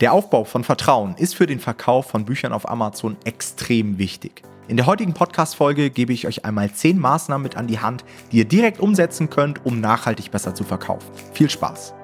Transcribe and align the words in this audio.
Der 0.00 0.12
Aufbau 0.12 0.44
von 0.44 0.62
Vertrauen 0.62 1.16
ist 1.16 1.34
für 1.34 1.48
den 1.48 1.58
Verkauf 1.58 2.06
von 2.06 2.24
Büchern 2.24 2.52
auf 2.52 2.68
Amazon 2.68 3.16
extrem 3.24 3.98
wichtig. 3.98 4.44
In 4.68 4.76
der 4.76 4.86
heutigen 4.86 5.12
Podcast-Folge 5.12 5.90
gebe 5.90 6.12
ich 6.12 6.28
euch 6.28 6.44
einmal 6.44 6.70
10 6.70 7.00
Maßnahmen 7.00 7.42
mit 7.42 7.56
an 7.56 7.66
die 7.66 7.80
Hand, 7.80 8.04
die 8.30 8.38
ihr 8.38 8.44
direkt 8.44 8.78
umsetzen 8.78 9.28
könnt, 9.28 9.66
um 9.66 9.80
nachhaltig 9.80 10.30
besser 10.30 10.54
zu 10.54 10.62
verkaufen. 10.62 11.10
Viel 11.32 11.50
Spaß! 11.50 11.94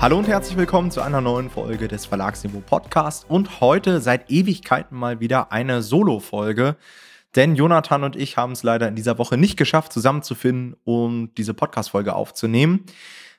Hallo 0.00 0.16
und 0.16 0.28
herzlich 0.28 0.56
willkommen 0.56 0.90
zu 0.90 1.02
einer 1.02 1.20
neuen 1.20 1.50
Folge 1.50 1.86
des 1.86 2.06
Verlagsniveau 2.06 2.60
Podcast 2.60 3.26
und 3.28 3.60
heute 3.60 4.00
seit 4.00 4.30
Ewigkeiten 4.30 4.96
mal 4.96 5.20
wieder 5.20 5.52
eine 5.52 5.82
Solo-Folge. 5.82 6.76
Denn 7.36 7.56
Jonathan 7.56 8.04
und 8.04 8.16
ich 8.16 8.36
haben 8.36 8.52
es 8.52 8.62
leider 8.62 8.88
in 8.88 8.96
dieser 8.96 9.18
Woche 9.18 9.36
nicht 9.36 9.56
geschafft, 9.56 9.92
zusammenzufinden 9.92 10.76
und 10.84 11.34
diese 11.36 11.54
Podcast-Folge 11.54 12.14
aufzunehmen. 12.14 12.84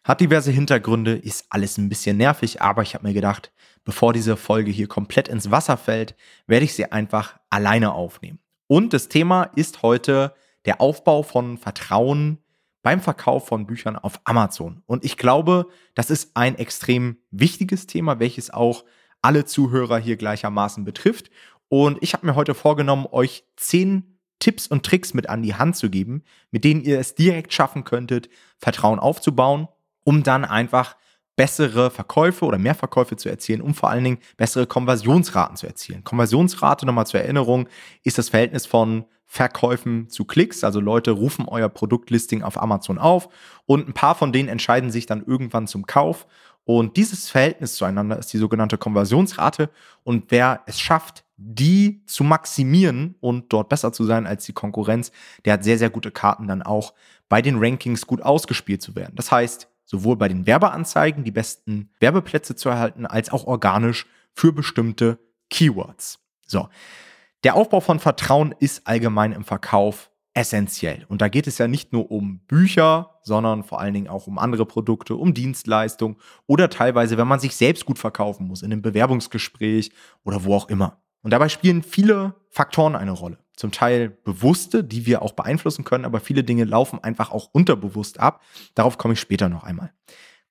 Hat 0.03 0.21
diverse 0.21 0.51
Hintergründe, 0.51 1.15
ist 1.15 1.45
alles 1.49 1.77
ein 1.77 1.89
bisschen 1.89 2.17
nervig, 2.17 2.61
aber 2.61 2.81
ich 2.83 2.93
habe 2.93 3.07
mir 3.07 3.13
gedacht, 3.13 3.51
bevor 3.83 4.13
diese 4.13 4.37
Folge 4.37 4.71
hier 4.71 4.87
komplett 4.87 5.27
ins 5.27 5.51
Wasser 5.51 5.77
fällt, 5.77 6.15
werde 6.47 6.65
ich 6.65 6.73
sie 6.73 6.91
einfach 6.91 7.39
alleine 7.49 7.93
aufnehmen. 7.93 8.39
Und 8.67 8.93
das 8.93 9.09
Thema 9.09 9.43
ist 9.55 9.81
heute 9.81 10.33
der 10.65 10.79
Aufbau 10.79 11.23
von 11.23 11.57
Vertrauen 11.57 12.37
beim 12.81 13.01
Verkauf 13.01 13.47
von 13.47 13.65
Büchern 13.65 13.95
auf 13.95 14.21
Amazon. 14.23 14.83
Und 14.85 15.03
ich 15.03 15.17
glaube, 15.17 15.67
das 15.95 16.09
ist 16.09 16.31
ein 16.35 16.55
extrem 16.55 17.17
wichtiges 17.31 17.87
Thema, 17.87 18.19
welches 18.19 18.51
auch 18.51 18.85
alle 19.21 19.45
Zuhörer 19.45 19.97
hier 19.97 20.15
gleichermaßen 20.15 20.85
betrifft. 20.85 21.29
Und 21.69 21.99
ich 22.01 22.13
habe 22.13 22.25
mir 22.25 22.35
heute 22.35 22.55
vorgenommen, 22.55 23.07
euch 23.11 23.45
zehn 23.55 24.19
Tipps 24.39 24.67
und 24.67 24.85
Tricks 24.85 25.13
mit 25.13 25.29
an 25.29 25.43
die 25.43 25.55
Hand 25.55 25.75
zu 25.75 25.89
geben, 25.89 26.23
mit 26.51 26.63
denen 26.63 26.81
ihr 26.81 26.99
es 26.99 27.15
direkt 27.15 27.53
schaffen 27.53 27.83
könntet, 27.83 28.29
Vertrauen 28.57 28.99
aufzubauen, 28.99 29.67
um 30.03 30.23
dann 30.23 30.45
einfach 30.45 30.95
bessere 31.35 31.89
Verkäufe 31.89 32.43
oder 32.45 32.57
mehr 32.57 32.75
Verkäufe 32.75 33.15
zu 33.15 33.29
erzielen, 33.29 33.61
um 33.61 33.73
vor 33.73 33.89
allen 33.89 34.03
Dingen 34.03 34.17
bessere 34.35 34.67
Konversionsraten 34.67 35.55
zu 35.55 35.67
erzielen. 35.67 36.03
Konversionsrate, 36.03 36.85
nochmal 36.85 37.07
zur 37.07 37.21
Erinnerung, 37.21 37.69
ist 38.03 38.17
das 38.17 38.29
Verhältnis 38.29 38.65
von 38.65 39.05
Verkäufen 39.25 40.09
zu 40.09 40.25
Klicks. 40.25 40.63
Also 40.63 40.79
Leute 40.79 41.11
rufen 41.11 41.47
euer 41.47 41.69
Produktlisting 41.69 42.41
auf 42.41 42.61
Amazon 42.61 42.97
auf 42.97 43.29
und 43.65 43.87
ein 43.87 43.93
paar 43.93 44.15
von 44.15 44.33
denen 44.33 44.49
entscheiden 44.49 44.89
sich 44.91 45.05
dann 45.05 45.23
irgendwann 45.23 45.67
zum 45.67 45.85
Kauf. 45.85 46.25
Und 46.71 46.97
dieses 46.97 47.31
Verhältnis 47.31 47.73
zueinander 47.73 48.19
ist 48.19 48.31
die 48.31 48.37
sogenannte 48.37 48.77
Konversionsrate. 48.77 49.71
Und 50.03 50.25
wer 50.29 50.61
es 50.67 50.79
schafft, 50.79 51.23
die 51.35 52.05
zu 52.05 52.23
maximieren 52.23 53.15
und 53.21 53.51
dort 53.51 53.69
besser 53.69 53.91
zu 53.91 54.03
sein 54.03 54.27
als 54.27 54.45
die 54.45 54.53
Konkurrenz, 54.53 55.11
der 55.45 55.53
hat 55.53 55.63
sehr, 55.63 55.79
sehr 55.79 55.89
gute 55.89 56.11
Karten 56.11 56.47
dann 56.47 56.61
auch 56.61 56.93
bei 57.27 57.41
den 57.41 57.57
Rankings 57.57 58.05
gut 58.05 58.21
ausgespielt 58.21 58.83
zu 58.83 58.95
werden. 58.95 59.15
Das 59.15 59.31
heißt, 59.31 59.67
sowohl 59.83 60.15
bei 60.15 60.27
den 60.27 60.45
Werbeanzeigen 60.45 61.23
die 61.23 61.31
besten 61.31 61.89
Werbeplätze 61.99 62.55
zu 62.55 62.69
erhalten, 62.69 63.07
als 63.07 63.31
auch 63.31 63.47
organisch 63.47 64.05
für 64.35 64.53
bestimmte 64.53 65.17
Keywords. 65.49 66.19
So. 66.45 66.69
Der 67.43 67.55
Aufbau 67.55 67.79
von 67.79 67.99
Vertrauen 67.99 68.53
ist 68.59 68.85
allgemein 68.85 69.31
im 69.31 69.43
Verkauf 69.43 70.11
essentiell. 70.33 71.05
Und 71.07 71.21
da 71.21 71.27
geht 71.27 71.47
es 71.47 71.57
ja 71.57 71.67
nicht 71.67 71.91
nur 71.91 72.11
um 72.11 72.39
Bücher, 72.47 73.19
sondern 73.23 73.63
vor 73.63 73.79
allen 73.79 73.93
Dingen 73.93 74.07
auch 74.07 74.27
um 74.27 74.37
andere 74.37 74.65
Produkte, 74.65 75.15
um 75.15 75.33
Dienstleistungen 75.33 76.17
oder 76.45 76.69
teilweise, 76.69 77.17
wenn 77.17 77.27
man 77.27 77.39
sich 77.39 77.55
selbst 77.55 77.85
gut 77.85 77.99
verkaufen 77.99 78.47
muss, 78.47 78.61
in 78.61 78.71
einem 78.71 78.81
Bewerbungsgespräch 78.81 79.91
oder 80.23 80.43
wo 80.43 80.55
auch 80.55 80.69
immer. 80.69 81.01
Und 81.21 81.31
dabei 81.31 81.49
spielen 81.49 81.83
viele 81.83 82.35
Faktoren 82.49 82.95
eine 82.95 83.11
Rolle. 83.11 83.39
Zum 83.55 83.71
Teil 83.71 84.09
bewusste, 84.09 84.83
die 84.83 85.05
wir 85.05 85.21
auch 85.21 85.33
beeinflussen 85.33 85.83
können, 85.83 86.05
aber 86.05 86.21
viele 86.21 86.43
Dinge 86.43 86.63
laufen 86.63 87.03
einfach 87.03 87.31
auch 87.31 87.49
unterbewusst 87.51 88.19
ab. 88.19 88.41
Darauf 88.73 88.97
komme 88.97 89.15
ich 89.15 89.19
später 89.19 89.49
noch 89.49 89.63
einmal. 89.63 89.91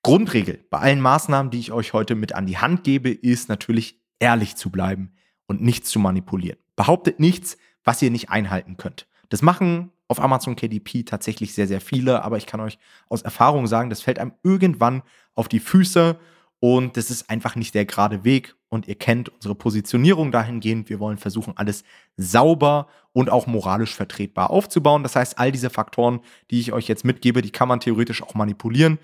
Grundregel 0.03 0.63
bei 0.69 0.79
allen 0.79 1.01
Maßnahmen, 1.01 1.51
die 1.51 1.59
ich 1.59 1.71
euch 1.71 1.93
heute 1.93 2.15
mit 2.15 2.35
an 2.35 2.45
die 2.45 2.57
Hand 2.57 2.83
gebe, 2.83 3.09
ist 3.09 3.49
natürlich 3.49 3.99
ehrlich 4.19 4.55
zu 4.55 4.69
bleiben 4.69 5.13
und 5.47 5.61
nichts 5.61 5.89
zu 5.89 5.99
manipulieren. 5.99 6.59
Behauptet 6.75 7.19
nichts, 7.19 7.57
was 7.83 8.01
ihr 8.01 8.11
nicht 8.11 8.29
einhalten 8.29 8.77
könnt. 8.77 9.07
Das 9.29 9.41
machen 9.41 9.91
auf 10.07 10.19
Amazon 10.19 10.55
KDP 10.55 11.03
tatsächlich 11.03 11.53
sehr, 11.53 11.67
sehr 11.67 11.81
viele, 11.81 12.23
aber 12.23 12.37
ich 12.37 12.47
kann 12.47 12.59
euch 12.59 12.79
aus 13.09 13.21
Erfahrung 13.21 13.67
sagen, 13.67 13.89
das 13.89 14.01
fällt 14.01 14.19
einem 14.19 14.33
irgendwann 14.43 15.03
auf 15.35 15.47
die 15.47 15.59
Füße 15.59 16.19
und 16.59 16.97
das 16.97 17.09
ist 17.09 17.29
einfach 17.29 17.55
nicht 17.55 17.73
der 17.73 17.85
gerade 17.85 18.23
Weg. 18.23 18.55
Und 18.67 18.87
ihr 18.87 18.95
kennt 18.95 19.29
unsere 19.29 19.55
Positionierung 19.55 20.31
dahingehend. 20.31 20.89
Wir 20.89 20.99
wollen 20.99 21.17
versuchen, 21.17 21.53
alles 21.57 21.83
sauber 22.17 22.87
und 23.13 23.29
auch 23.29 23.47
moralisch 23.47 23.95
vertretbar 23.95 24.51
aufzubauen. 24.51 25.01
Das 25.01 25.15
heißt, 25.15 25.39
all 25.39 25.51
diese 25.51 25.69
Faktoren, 25.69 26.19
die 26.51 26.59
ich 26.59 26.71
euch 26.71 26.87
jetzt 26.87 27.05
mitgebe, 27.05 27.41
die 27.41 27.51
kann 27.51 27.67
man 27.67 27.79
theoretisch 27.79 28.21
auch 28.21 28.35
manipulieren. 28.35 28.99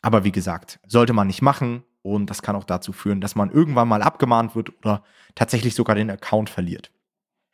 Aber 0.00 0.24
wie 0.24 0.32
gesagt, 0.32 0.80
sollte 0.86 1.12
man 1.12 1.26
nicht 1.26 1.42
machen. 1.42 1.82
Und 2.02 2.30
das 2.30 2.40
kann 2.40 2.56
auch 2.56 2.64
dazu 2.64 2.92
führen, 2.92 3.20
dass 3.20 3.34
man 3.34 3.50
irgendwann 3.50 3.88
mal 3.88 4.00
abgemahnt 4.00 4.54
wird 4.54 4.72
oder 4.78 5.02
tatsächlich 5.34 5.74
sogar 5.74 5.96
den 5.96 6.10
Account 6.10 6.48
verliert. 6.48 6.90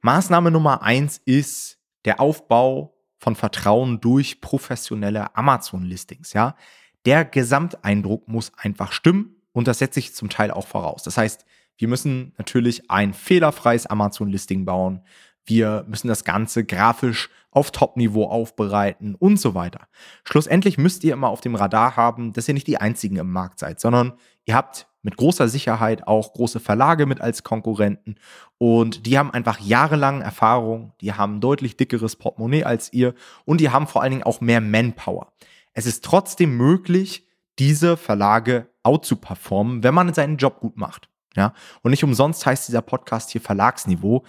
Maßnahme 0.03 0.53
Nummer 0.53 0.82
eins 0.82 1.20
ist 1.24 1.75
der 2.06 2.21
Aufbau 2.21 2.94
von 3.19 3.37
Vertrauen 3.37 4.00
durch 4.00 4.41
professionelle 4.41 5.37
Amazon-Listings. 5.37 6.33
Ja, 6.33 6.56
der 7.05 7.25
Gesamteindruck 7.25 8.27
muss 8.28 8.53
einfach 8.56 8.93
stimmen 8.93 9.37
und 9.53 9.69
das 9.69 9.78
setze 9.78 10.00
ich 10.00 10.15
zum 10.15 10.28
Teil 10.28 10.50
auch 10.50 10.66
voraus. 10.66 11.03
Das 11.03 11.19
heißt, 11.19 11.45
wir 11.78 11.89
müssen 11.89 12.33
natürlich 12.39 12.91
ein 12.91 13.12
fehlerfreies 13.12 13.87
Amazon-Listing 13.87 14.65
bauen. 14.65 15.03
Wir 15.45 15.84
müssen 15.89 16.09
das 16.09 16.25
Ganze 16.25 16.65
grafisch 16.65 17.31
auf 17.50 17.71
Top-Niveau 17.71 18.25
aufbereiten 18.25 19.15
und 19.15 19.39
so 19.39 19.55
weiter. 19.55 19.89
Schlussendlich 20.25 20.78
müsst 20.78 21.05
ihr 21.05 21.12
immer 21.12 21.28
auf 21.28 21.41
dem 21.41 21.55
Radar 21.55 21.97
haben, 21.97 22.33
dass 22.33 22.49
ihr 22.49 22.55
nicht 22.55 22.66
die 22.66 22.78
einzigen 22.78 23.16
im 23.16 23.31
Markt 23.31 23.59
seid, 23.59 23.78
sondern 23.78 24.15
ihr 24.45 24.55
habt 24.55 24.89
mit 25.06 25.17
großer 25.17 25.49
Sicherheit 25.49 26.06
auch 26.06 26.34
große 26.34 26.61
Verlage 26.61 27.06
mit 27.06 27.22
als 27.22 27.43
Konkurrenten 27.43 28.17
und 28.59 29.06
die 29.06 29.19
haben 29.19 29.31
einfach 29.31 29.61
jahrelang 29.61 30.21
Erfahrung, 30.21 30.93
die 31.00 31.15
haben 31.15 31.41
deutlich 31.41 31.78
dickeres 31.78 32.17
Portemonnaie 32.17 32.65
als 32.65 32.93
ihr 32.93 33.15
und 33.47 33.62
die 33.62 33.71
haben 33.71 33.87
vor 33.87 34.03
allen 34.03 34.11
Dingen 34.11 34.25
auch 34.25 34.43
mehr 34.43 34.61
Manpower 34.61 35.33
es 35.77 35.84
ist 35.84 36.05
trotzdem 36.05 36.56
möglich, 36.56 37.28
diese 37.59 37.99
Verlage 37.99 38.71
out 38.83 39.05
zu 39.05 39.16
performen, 39.16 39.83
wenn 39.83 39.93
man 39.93 40.12
seinen 40.15 40.39
Job 40.39 40.59
gut 40.61 40.78
macht. 40.78 41.11
Ja, 41.37 41.53
und 41.83 41.91
nicht 41.91 42.03
umsonst 42.03 42.47
heißt 42.47 42.66
dieser 42.66 42.81
Podcast 42.81 43.31
hier 43.31 43.43
Verlagsniveau. 43.43 44.25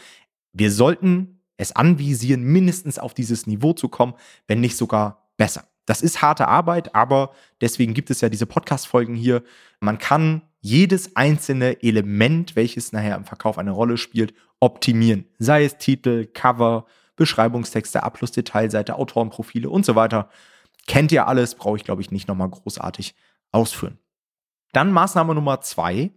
Wir 0.52 0.74
sollten 0.74 1.42
es 1.56 1.74
anvisieren, 1.74 2.44
mindestens 2.44 3.00
auf 3.00 3.14
dieses 3.14 3.48
Niveau 3.48 3.72
zu 3.72 3.88
kommen, 3.88 4.16
wenn 4.48 4.60
nicht 4.60 4.76
sogar 4.76 5.30
besser. 5.38 5.64
Das 5.86 6.02
ist 6.02 6.22
harte 6.22 6.50
Arbeit, 6.50 6.94
aber 6.94 7.32
deswegen 7.62 7.94
gibt 7.94 8.10
es 8.10 8.20
ja 8.20 8.28
diese 8.28 8.46
Podcast-Folgen 8.46 9.16
hier. 9.16 9.42
Man 9.80 10.00
kann 10.00 10.42
jedes 10.68 11.16
einzelne 11.16 11.82
Element, 11.82 12.56
welches 12.56 12.92
nachher 12.92 13.16
im 13.16 13.24
Verkauf 13.24 13.58
eine 13.58 13.72
Rolle 13.72 13.98
spielt, 13.98 14.34
optimieren. 14.60 15.26
Sei 15.40 15.64
es 15.64 15.78
Titel, 15.78 16.26
Cover, 16.26 16.86
Beschreibungstexte, 17.16 18.04
Abschlussdetailseite, 18.04 18.96
Autorenprofile 18.96 19.70
und 19.70 19.86
so 19.86 19.96
weiter. 19.96 20.30
Kennt 20.86 21.12
ihr 21.12 21.28
alles, 21.28 21.56
brauche 21.56 21.78
ich, 21.78 21.84
glaube 21.84 22.02
ich, 22.02 22.12
nicht 22.12 22.28
nochmal 22.28 22.50
großartig 22.50 23.16
ausführen. 23.52 23.98
Dann 24.74 24.92
Maßnahme 24.92 25.34
Nummer 25.34 25.62
zwei 25.62 26.12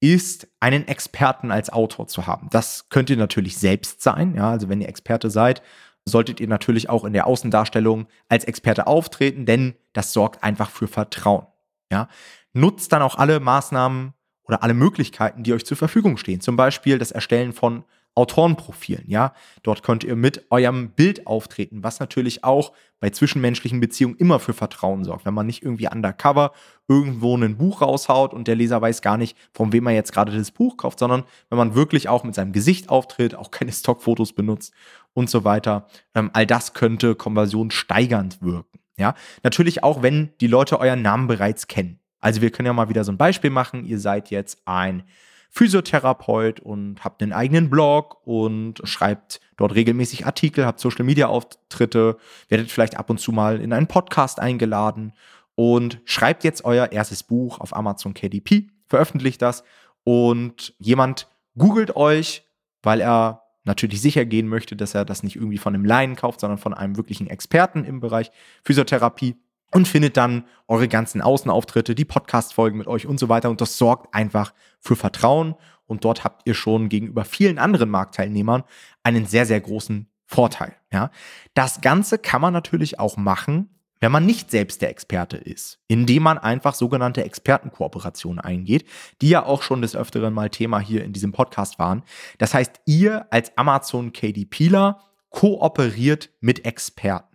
ist, 0.00 0.48
einen 0.60 0.86
Experten 0.88 1.50
als 1.50 1.70
Autor 1.70 2.08
zu 2.08 2.26
haben. 2.26 2.48
Das 2.50 2.88
könnt 2.88 3.10
ihr 3.10 3.16
natürlich 3.16 3.56
selbst 3.56 4.02
sein. 4.02 4.34
Ja, 4.34 4.50
also 4.50 4.68
wenn 4.68 4.80
ihr 4.80 4.88
Experte 4.88 5.30
seid, 5.30 5.62
solltet 6.04 6.40
ihr 6.40 6.48
natürlich 6.48 6.90
auch 6.90 7.04
in 7.04 7.12
der 7.12 7.26
Außendarstellung 7.26 8.06
als 8.28 8.44
Experte 8.44 8.86
auftreten, 8.86 9.46
denn 9.46 9.74
das 9.92 10.12
sorgt 10.12 10.42
einfach 10.42 10.70
für 10.70 10.88
Vertrauen. 10.88 11.46
Ja, 11.90 12.08
nutzt 12.54 12.92
dann 12.92 13.02
auch 13.02 13.16
alle 13.16 13.40
Maßnahmen 13.40 14.14
oder 14.44 14.62
alle 14.62 14.74
Möglichkeiten, 14.74 15.42
die 15.42 15.52
euch 15.52 15.66
zur 15.66 15.76
Verfügung 15.76 16.16
stehen. 16.16 16.40
Zum 16.40 16.56
Beispiel 16.56 16.98
das 16.98 17.10
Erstellen 17.10 17.52
von 17.52 17.84
Autorenprofilen, 18.16 19.04
ja. 19.08 19.34
Dort 19.64 19.82
könnt 19.82 20.04
ihr 20.04 20.14
mit 20.14 20.46
eurem 20.50 20.90
Bild 20.90 21.26
auftreten, 21.26 21.82
was 21.82 21.98
natürlich 21.98 22.44
auch 22.44 22.72
bei 23.00 23.10
zwischenmenschlichen 23.10 23.80
Beziehungen 23.80 24.16
immer 24.16 24.38
für 24.38 24.52
Vertrauen 24.52 25.04
sorgt. 25.04 25.24
Wenn 25.24 25.34
man 25.34 25.46
nicht 25.46 25.64
irgendwie 25.64 25.88
undercover 25.88 26.52
irgendwo 26.86 27.36
ein 27.36 27.56
Buch 27.56 27.82
raushaut 27.82 28.32
und 28.32 28.46
der 28.46 28.54
Leser 28.54 28.80
weiß 28.80 29.02
gar 29.02 29.16
nicht, 29.16 29.36
von 29.52 29.72
wem 29.72 29.88
er 29.88 29.94
jetzt 29.94 30.12
gerade 30.12 30.36
das 30.36 30.52
Buch 30.52 30.76
kauft, 30.76 31.00
sondern 31.00 31.24
wenn 31.50 31.58
man 31.58 31.74
wirklich 31.74 32.08
auch 32.08 32.22
mit 32.22 32.36
seinem 32.36 32.52
Gesicht 32.52 32.88
auftritt, 32.88 33.34
auch 33.34 33.50
keine 33.50 33.72
Stockfotos 33.72 34.32
benutzt 34.32 34.72
und 35.12 35.28
so 35.28 35.42
weiter. 35.42 35.88
Ähm, 36.14 36.30
all 36.34 36.46
das 36.46 36.72
könnte 36.72 37.16
Konversion 37.16 37.72
steigernd 37.72 38.40
wirken. 38.42 38.78
Ja, 38.96 39.16
natürlich 39.42 39.82
auch, 39.82 40.02
wenn 40.02 40.30
die 40.40 40.46
Leute 40.46 40.78
euren 40.78 41.02
Namen 41.02 41.26
bereits 41.26 41.66
kennen. 41.66 41.98
Also 42.24 42.40
wir 42.40 42.50
können 42.50 42.64
ja 42.64 42.72
mal 42.72 42.88
wieder 42.88 43.04
so 43.04 43.12
ein 43.12 43.18
Beispiel 43.18 43.50
machen. 43.50 43.84
Ihr 43.84 44.00
seid 44.00 44.30
jetzt 44.30 44.62
ein 44.64 45.02
Physiotherapeut 45.50 46.58
und 46.58 47.04
habt 47.04 47.22
einen 47.22 47.34
eigenen 47.34 47.68
Blog 47.68 48.26
und 48.26 48.80
schreibt 48.84 49.42
dort 49.58 49.74
regelmäßig 49.74 50.24
Artikel, 50.24 50.64
habt 50.64 50.80
Social 50.80 51.04
Media 51.04 51.26
Auftritte, 51.26 52.16
werdet 52.48 52.72
vielleicht 52.72 52.96
ab 52.96 53.10
und 53.10 53.20
zu 53.20 53.30
mal 53.30 53.60
in 53.60 53.74
einen 53.74 53.88
Podcast 53.88 54.40
eingeladen 54.40 55.12
und 55.54 56.00
schreibt 56.06 56.44
jetzt 56.44 56.64
euer 56.64 56.92
erstes 56.92 57.24
Buch 57.24 57.60
auf 57.60 57.76
Amazon 57.76 58.14
KDP, 58.14 58.68
veröffentlicht 58.86 59.42
das 59.42 59.62
und 60.02 60.72
jemand 60.78 61.28
googelt 61.58 61.94
euch, 61.94 62.48
weil 62.82 63.02
er 63.02 63.42
natürlich 63.64 64.00
sicher 64.00 64.24
gehen 64.24 64.48
möchte, 64.48 64.76
dass 64.76 64.94
er 64.94 65.04
das 65.04 65.22
nicht 65.22 65.36
irgendwie 65.36 65.58
von 65.58 65.74
einem 65.74 65.84
Laien 65.84 66.16
kauft, 66.16 66.40
sondern 66.40 66.58
von 66.58 66.72
einem 66.72 66.96
wirklichen 66.96 67.26
Experten 67.26 67.84
im 67.84 68.00
Bereich 68.00 68.30
Physiotherapie 68.62 69.36
und 69.74 69.88
findet 69.88 70.16
dann 70.16 70.44
eure 70.68 70.86
ganzen 70.86 71.20
Außenauftritte, 71.20 71.96
die 71.96 72.04
Podcast-Folgen 72.04 72.78
mit 72.78 72.86
euch 72.86 73.06
und 73.06 73.18
so 73.18 73.28
weiter. 73.28 73.50
Und 73.50 73.60
das 73.60 73.76
sorgt 73.76 74.14
einfach 74.14 74.54
für 74.78 74.94
Vertrauen. 74.94 75.56
Und 75.86 76.04
dort 76.04 76.22
habt 76.22 76.42
ihr 76.46 76.54
schon 76.54 76.88
gegenüber 76.88 77.24
vielen 77.24 77.58
anderen 77.58 77.90
Marktteilnehmern 77.90 78.62
einen 79.02 79.26
sehr, 79.26 79.46
sehr 79.46 79.60
großen 79.60 80.08
Vorteil. 80.26 80.76
Ja. 80.92 81.10
Das 81.54 81.80
Ganze 81.80 82.18
kann 82.18 82.40
man 82.40 82.52
natürlich 82.52 83.00
auch 83.00 83.16
machen, 83.16 83.68
wenn 83.98 84.12
man 84.12 84.24
nicht 84.24 84.50
selbst 84.50 84.80
der 84.80 84.90
Experte 84.90 85.38
ist, 85.38 85.80
indem 85.88 86.22
man 86.22 86.38
einfach 86.38 86.74
sogenannte 86.74 87.24
Expertenkooperationen 87.24 88.38
eingeht, 88.38 88.86
die 89.22 89.30
ja 89.30 89.44
auch 89.44 89.62
schon 89.62 89.82
des 89.82 89.96
Öfteren 89.96 90.34
mal 90.34 90.50
Thema 90.50 90.78
hier 90.78 91.02
in 91.02 91.12
diesem 91.12 91.32
Podcast 91.32 91.80
waren. 91.80 92.04
Das 92.38 92.54
heißt, 92.54 92.80
ihr 92.86 93.26
als 93.32 93.56
Amazon 93.58 94.12
KDPler 94.12 95.00
kooperiert 95.30 96.30
mit 96.40 96.64
Experten. 96.64 97.33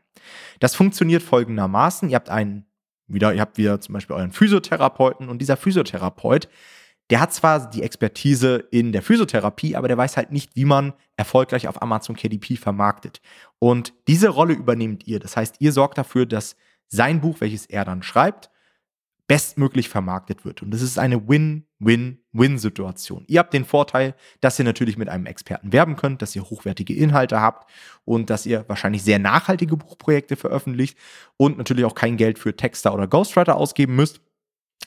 Das 0.60 0.76
funktioniert 0.76 1.24
folgendermaßen. 1.24 2.10
Ihr 2.10 2.16
habt 2.16 2.30
einen, 2.30 2.66
wieder, 3.08 3.34
ihr 3.34 3.42
habt 3.42 3.58
wieder 3.58 3.82
zum 3.82 3.94
Beispiel 3.94 4.16
euren 4.16 4.32
Physiotherapeuten 4.32 5.30
und 5.30 5.40
dieser 5.40 5.58
Physiotherapeut 5.58 6.48
der 7.10 7.20
hat 7.20 7.34
zwar 7.34 7.70
die 7.70 7.82
Expertise 7.82 8.68
in 8.72 8.92
der 8.92 9.02
Physiotherapie, 9.02 9.76
aber 9.76 9.88
der 9.88 9.98
weiß 9.98 10.16
halt 10.16 10.32
nicht, 10.32 10.56
wie 10.56 10.66
man 10.66 10.94
erfolgreich 11.18 11.68
auf 11.68 11.82
Amazon 11.82 12.16
KDP 12.16 12.56
vermarktet. 12.56 13.22
Und 13.58 13.94
diese 14.08 14.30
Rolle 14.30 14.54
übernehmt 14.54 15.08
ihr. 15.08 15.20
Das 15.20 15.36
heißt, 15.36 15.56
ihr 15.60 15.72
sorgt 15.72 15.98
dafür, 15.98 16.26
dass 16.26 16.56
sein 16.88 17.22
Buch, 17.22 17.38
welches 17.40 17.66
er 17.66 17.84
dann 17.84 18.04
schreibt, 18.04 18.52
bestmöglich 19.30 19.88
vermarktet 19.90 20.44
wird. 20.44 20.64
Und 20.64 20.72
das 20.72 20.82
ist 20.82 20.98
eine 20.98 21.30
Win-Win-Win-Situation. 21.30 23.26
Ihr 23.28 23.38
habt 23.38 23.54
den 23.54 23.64
Vorteil, 23.64 24.16
dass 24.42 24.58
ihr 24.58 24.66
natürlich 24.66 24.98
mit 24.98 25.08
einem 25.08 25.28
Experten 25.28 25.72
werben 25.72 25.98
könnt, 25.98 26.24
dass 26.24 26.36
ihr 26.36 26.42
hochwertige 26.42 26.96
Inhalte 26.96 27.40
habt 27.40 27.70
und 28.06 28.32
dass 28.32 28.48
ihr 28.48 28.66
wahrscheinlich 28.68 29.04
sehr 29.04 29.20
nachhaltige 29.20 29.78
Buchprojekte 29.78 30.36
veröffentlicht 30.36 30.98
und 31.38 31.60
natürlich 31.60 31.86
auch 31.86 31.94
kein 31.94 32.18
Geld 32.18 32.40
für 32.40 32.56
Texter 32.56 32.92
oder 32.92 33.08
Ghostwriter 33.08 33.56
ausgeben 33.56 33.96
müsst. 33.96 34.20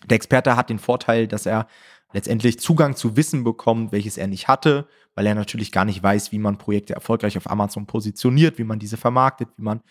Der 0.07 0.17
Experte 0.17 0.57
hat 0.57 0.71
den 0.71 0.81
Vorteil, 0.81 1.29
dass 1.29 1.47
er 1.47 1.69
letztendlich 2.13 2.59
Zugang 2.59 2.97
zu 2.97 3.17
Wissen 3.17 3.45
bekommt, 3.45 3.93
welches 3.93 4.19
er 4.19 4.27
nicht 4.27 4.49
hatte, 4.49 4.89
weil 5.15 5.25
er 5.25 5.37
natürlich 5.37 5.71
gar 5.71 5.85
nicht 5.85 6.03
weiß, 6.03 6.33
wie 6.33 6.41
man 6.41 6.59
Projekte 6.59 6.95
erfolgreich 6.95 7.37
auf 7.37 7.49
Amazon 7.49 7.87
positioniert, 7.87 8.59
wie 8.59 8.65
man 8.65 8.81
diese 8.81 8.97
vermarktet, 8.97 9.51
wie 9.57 9.63
man 9.63 9.83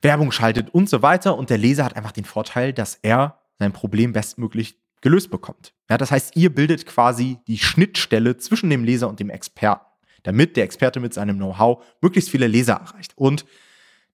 Werbung 0.00 0.30
schaltet 0.30 0.72
und 0.72 0.88
so 0.88 1.02
weiter. 1.02 1.36
Und 1.36 1.50
der 1.50 1.58
Leser 1.58 1.84
hat 1.84 1.96
einfach 1.96 2.12
den 2.12 2.24
Vorteil, 2.24 2.72
dass 2.72 3.00
er 3.02 3.40
sein 3.58 3.72
Problem 3.72 4.12
bestmöglich 4.12 4.78
gelöst 5.00 5.30
bekommt. 5.30 5.74
Ja, 5.88 5.98
das 5.98 6.10
heißt, 6.10 6.36
ihr 6.36 6.54
bildet 6.54 6.86
quasi 6.86 7.38
die 7.46 7.58
Schnittstelle 7.58 8.36
zwischen 8.36 8.70
dem 8.70 8.84
Leser 8.84 9.08
und 9.08 9.20
dem 9.20 9.30
Experten, 9.30 9.86
damit 10.22 10.56
der 10.56 10.64
Experte 10.64 11.00
mit 11.00 11.14
seinem 11.14 11.36
Know-how 11.36 11.84
möglichst 12.00 12.30
viele 12.30 12.46
Leser 12.46 12.74
erreicht. 12.74 13.12
Und 13.16 13.44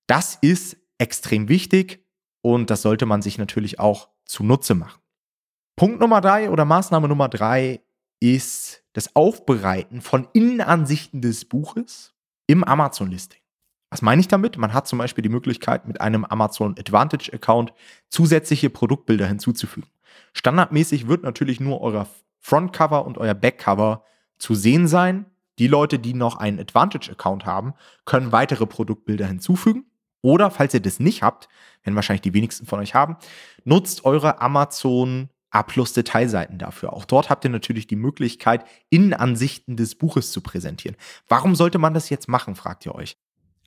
das 0.07 0.37
ist 0.41 0.77
extrem 0.99 1.49
wichtig 1.49 2.05
und 2.43 2.71
das 2.71 2.83
sollte 2.83 3.07
man 3.07 3.23
sich 3.23 3.39
natürlich 3.39 3.81
auch 3.81 4.09
zunutze 4.25 4.75
machen. 4.75 5.01
Punkt 5.77 6.01
Nummer 6.01 6.21
drei 6.21 6.51
oder 6.51 6.65
Maßnahme 6.65 7.09
Nummer 7.09 7.29
drei 7.29 7.81
ist 8.21 8.85
das 8.93 9.17
Aufbereiten 9.17 10.01
von 10.01 10.29
Innenansichten 10.33 11.21
des 11.21 11.47
Buches 11.47 12.15
im 12.47 12.63
Amazon-Listing. 12.63 13.41
Was 13.95 14.03
meine 14.03 14.21
ich 14.21 14.27
damit? 14.27 14.59
Man 14.59 14.73
hat 14.73 14.89
zum 14.89 14.99
Beispiel 14.99 15.23
die 15.23 15.29
Möglichkeit, 15.29 15.87
mit 15.87 16.01
einem 16.01 16.25
Amazon 16.25 16.75
Advantage-Account 16.77 17.73
zusätzliche 18.09 18.69
Produktbilder 18.69 19.25
hinzuzufügen. 19.25 19.89
Standardmäßig 20.33 21.07
wird 21.07 21.23
natürlich 21.23 21.61
nur 21.61 21.81
euer 21.81 22.09
Frontcover 22.41 23.07
und 23.07 23.19
euer 23.19 23.35
Backcover 23.35 24.03
zu 24.37 24.57
sehen 24.57 24.89
sein. 24.89 25.27
Die 25.61 25.69
Leute, 25.69 26.01
die 26.01 26.13
noch 26.13 26.39
einen 26.39 26.59
Advantage-Account 26.59 27.47
haben, 27.47 27.75
können 28.05 28.33
weitere 28.33 28.67
Produktbilder 28.67 29.29
hinzufügen. 29.29 29.85
Oder 30.23 30.51
falls 30.51 30.75
ihr 30.75 30.81
das 30.81 30.99
nicht 30.99 31.23
habt, 31.23 31.49
wenn 31.85 31.95
wahrscheinlich 31.95 32.23
die 32.23 32.35
wenigsten 32.35 32.67
von 32.67 32.81
euch 32.81 32.97
haben, 32.97 33.17
nutzt 33.63 34.05
eure 34.05 34.41
Amazon 34.41 35.29
A-Plus-Detailseiten 35.51 36.59
dafür. 36.59 36.95
Auch 36.95 37.05
dort 37.05 37.31
habt 37.31 37.45
ihr 37.45 37.51
natürlich 37.51 37.87
die 37.87 37.95
Möglichkeit, 37.95 38.65
Innenansichten 38.91 39.77
des 39.77 39.95
Buches 39.95 40.33
zu 40.33 40.41
präsentieren. 40.41 40.97
Warum 41.29 41.55
sollte 41.55 41.79
man 41.79 41.95
das 41.95 42.11
jetzt 42.11 42.29
machen, 42.29 42.57
fragt 42.57 42.85
ihr 42.87 42.95
euch. 42.97 43.17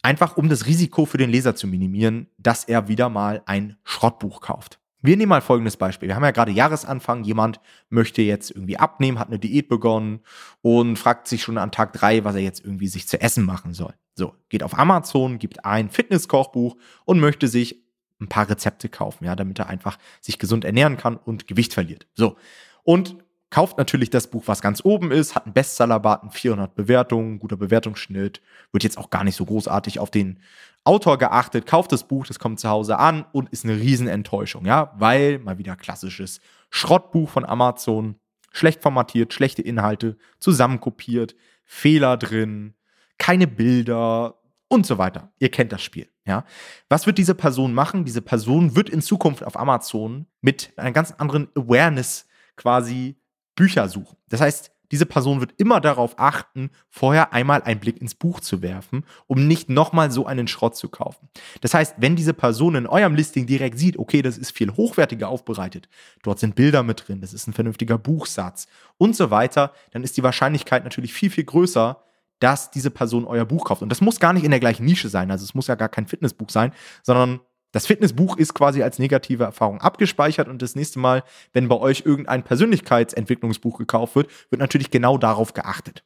Einfach 0.07 0.38
um 0.38 0.48
das 0.48 0.68
Risiko 0.68 1.04
für 1.04 1.18
den 1.18 1.30
Leser 1.30 1.54
zu 1.54 1.68
minimieren, 1.68 2.27
dass 2.38 2.63
er 2.63 2.88
wieder 2.88 3.09
mal 3.09 3.44
ein 3.45 3.75
Schrottbuch 3.83 4.39
kauft. 4.39 4.80
Wir 5.01 5.18
nehmen 5.18 5.31
mal 5.31 5.42
folgendes 5.42 5.75
Beispiel. 5.75 6.07
Wir 6.07 6.15
haben 6.15 6.24
ja 6.24 6.31
gerade 6.31 6.54
Jahresanfang. 6.54 7.25
Jemand 7.25 7.59
möchte 7.89 8.21
jetzt 8.21 8.51
irgendwie 8.51 8.77
abnehmen, 8.77 9.19
hat 9.19 9.27
eine 9.27 9.38
Diät 9.38 9.68
begonnen 9.68 10.21
und 10.62 10.95
fragt 10.95 11.27
sich 11.27 11.44
schon 11.44 11.57
an 11.57 11.74
Tag 11.74 11.92
drei, 11.92 12.24
was 12.24 12.36
er 12.36 12.42
jetzt 12.42 12.63
irgendwie 12.63 12.88
sich 12.88 13.06
zu 13.09 13.19
essen 13.19 13.44
machen 13.44 13.74
soll. 13.74 13.95
So, 14.15 14.33
geht 14.48 14.63
auf 14.63 14.80
Amazon, 14.80 15.39
gibt 15.39 15.65
ein 15.65 15.89
Fitnesskochbuch 15.89 16.77
und 17.03 17.19
möchte 17.19 17.50
sich 17.50 17.83
ein 18.21 18.30
paar 18.30 18.50
Rezepte 18.50 18.88
kaufen, 18.88 19.25
ja, 19.25 19.36
damit 19.36 19.60
er 19.60 19.68
einfach 19.68 19.98
sich 20.21 20.39
gesund 20.39 20.63
ernähren 20.63 20.95
kann 20.95 21.18
und 21.18 21.48
Gewicht 21.48 21.74
verliert. 21.74 22.07
So. 22.15 22.38
Und 22.83 23.18
kauft 23.49 23.77
natürlich 23.77 24.09
das 24.09 24.29
Buch, 24.29 24.44
was 24.45 24.61
ganz 24.61 24.83
oben 24.83 25.11
ist, 25.11 25.35
hat 25.35 25.45
einen 25.45 25.53
Bestsellerbaten, 25.53 26.31
400 26.31 26.75
Bewertungen, 26.75 27.39
guter 27.39 27.57
Bewertungsschnitt, 27.57 28.41
wird 28.71 28.83
jetzt 28.83 28.97
auch 28.97 29.09
gar 29.09 29.23
nicht 29.23 29.35
so 29.35 29.45
großartig 29.45 29.99
auf 29.99 30.11
den 30.11 30.39
Autor 30.83 31.17
geachtet, 31.17 31.65
kauft 31.65 31.91
das 31.91 32.07
Buch, 32.07 32.25
das 32.27 32.39
kommt 32.39 32.59
zu 32.59 32.69
Hause 32.69 32.97
an 32.97 33.25
und 33.31 33.49
ist 33.49 33.65
eine 33.65 33.75
Riesenenttäuschung, 33.77 34.65
ja, 34.65 34.94
weil 34.97 35.39
mal 35.39 35.57
wieder 35.57 35.75
klassisches 35.75 36.39
Schrottbuch 36.69 37.29
von 37.29 37.45
Amazon, 37.45 38.15
schlecht 38.51 38.81
formatiert, 38.81 39.33
schlechte 39.33 39.61
Inhalte, 39.61 40.17
zusammenkopiert, 40.39 41.35
Fehler 41.63 42.17
drin, 42.17 42.73
keine 43.17 43.47
Bilder, 43.47 44.38
und 44.67 44.85
so 44.85 44.97
weiter. 44.97 45.31
Ihr 45.39 45.50
kennt 45.50 45.71
das 45.71 45.81
Spiel, 45.81 46.09
ja. 46.25 46.43
Was 46.89 47.05
wird 47.05 47.17
diese 47.17 47.35
Person 47.35 47.73
machen? 47.73 48.05
Diese 48.05 48.21
Person 48.21 48.75
wird 48.75 48.89
in 48.89 49.01
Zukunft 49.01 49.43
auf 49.43 49.57
Amazon 49.57 50.27
mit 50.41 50.73
einer 50.77 50.91
ganz 50.91 51.11
anderen 51.11 51.50
Awareness 51.55 52.27
quasi 52.55 53.17
Bücher 53.57 53.89
suchen. 53.89 54.15
Das 54.30 54.39
heißt, 54.39 54.71
diese 54.92 55.06
Person 55.06 55.42
wird 55.42 55.54
immer 55.57 55.81
darauf 55.81 56.18
achten, 56.18 56.69
vorher 56.89 57.33
einmal 57.33 57.62
einen 57.63 57.80
Blick 57.81 58.00
ins 58.00 58.15
Buch 58.15 58.39
zu 58.39 58.62
werfen, 58.62 59.04
um 59.25 59.45
nicht 59.45 59.69
nochmal 59.69 60.12
so 60.12 60.25
einen 60.25 60.48
Schrott 60.48 60.77
zu 60.77 60.88
kaufen. 60.88 61.27
Das 61.59 61.74
heißt, 61.74 61.95
wenn 61.98 62.15
diese 62.15 62.33
Person 62.33 62.75
in 62.75 62.88
eurem 62.88 63.15
Listing 63.15 63.48
direkt 63.48 63.77
sieht, 63.77 64.00
okay, 64.00 64.21
das 64.21 64.38
ist 64.38 64.51
viel 64.51 64.71
hochwertiger 64.71 65.27
aufbereitet, 65.27 65.89
dort 66.24 66.39
sind 66.39 66.56
Bilder 66.56 66.83
mit 66.83 67.07
drin, 67.07 67.19
das 67.19 67.33
ist 67.33 67.48
ein 67.48 67.54
vernünftiger 67.54 67.98
Buchsatz 67.98 68.68
und 68.98 69.15
so 69.15 69.30
weiter, 69.30 69.74
dann 69.92 70.03
ist 70.03 70.15
die 70.15 70.24
Wahrscheinlichkeit 70.24 70.86
natürlich 70.86 71.13
viel, 71.13 71.30
viel 71.30 71.44
größer, 71.44 72.01
dass 72.39 72.71
diese 72.71 72.92
Person 72.92 73.25
euer 73.25 73.45
Buch 73.45 73.65
kauft. 73.65 73.81
Und 73.81 73.89
das 73.89 74.00
muss 74.00 74.19
gar 74.19 74.31
nicht 74.31 74.44
in 74.44 74.51
der 74.51 74.60
gleichen 74.60 74.86
Nische 74.86 75.10
sein. 75.10 75.31
Also 75.31 75.44
es 75.44 75.56
muss 75.56 75.68
ja 75.68 75.75
gar 75.75 75.89
kein 75.89 76.07
Fitnessbuch 76.07 76.50
sein, 76.50 76.71
sondern 77.01 77.41
das 77.77 77.86
Fitnessbuch 77.86 78.38
ist 78.38 78.55
quasi 78.55 78.81
als 78.81 78.98
negative 78.98 79.43
Erfahrung 79.43 79.81
abgespeichert 79.81 80.48
und 80.48 80.63
das 80.63 80.74
nächste 80.74 80.98
Mal, 80.98 81.24
wenn 81.53 81.67
bei 81.67 81.75
euch 81.75 82.01
irgendein 82.07 82.41
Persönlichkeitsentwicklungsbuch 82.41 83.77
gekauft 83.77 84.15
wird, 84.15 84.31
wird 84.50 84.60
natürlich 84.60 84.89
genau 84.89 85.19
darauf 85.19 85.53
geachtet. 85.53 86.03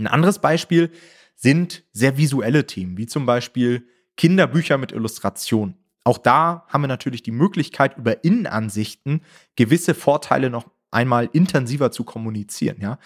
Ein 0.00 0.08
anderes 0.08 0.40
Beispiel 0.40 0.90
sind 1.36 1.84
sehr 1.92 2.16
visuelle 2.16 2.66
Themen, 2.66 2.98
wie 2.98 3.06
zum 3.06 3.24
Beispiel 3.24 3.86
Kinderbücher 4.16 4.78
mit 4.78 4.90
Illustration. 4.90 5.76
Auch 6.02 6.18
da 6.18 6.64
haben 6.66 6.82
wir 6.82 6.88
natürlich 6.88 7.22
die 7.22 7.30
Möglichkeit, 7.30 7.96
über 7.96 8.24
Innenansichten 8.24 9.22
gewisse 9.54 9.94
Vorteile 9.94 10.50
noch 10.50 10.72
einmal 10.90 11.28
intensiver 11.32 11.90
zu 11.90 12.04
kommunizieren, 12.04 12.78
ja. 12.80 12.98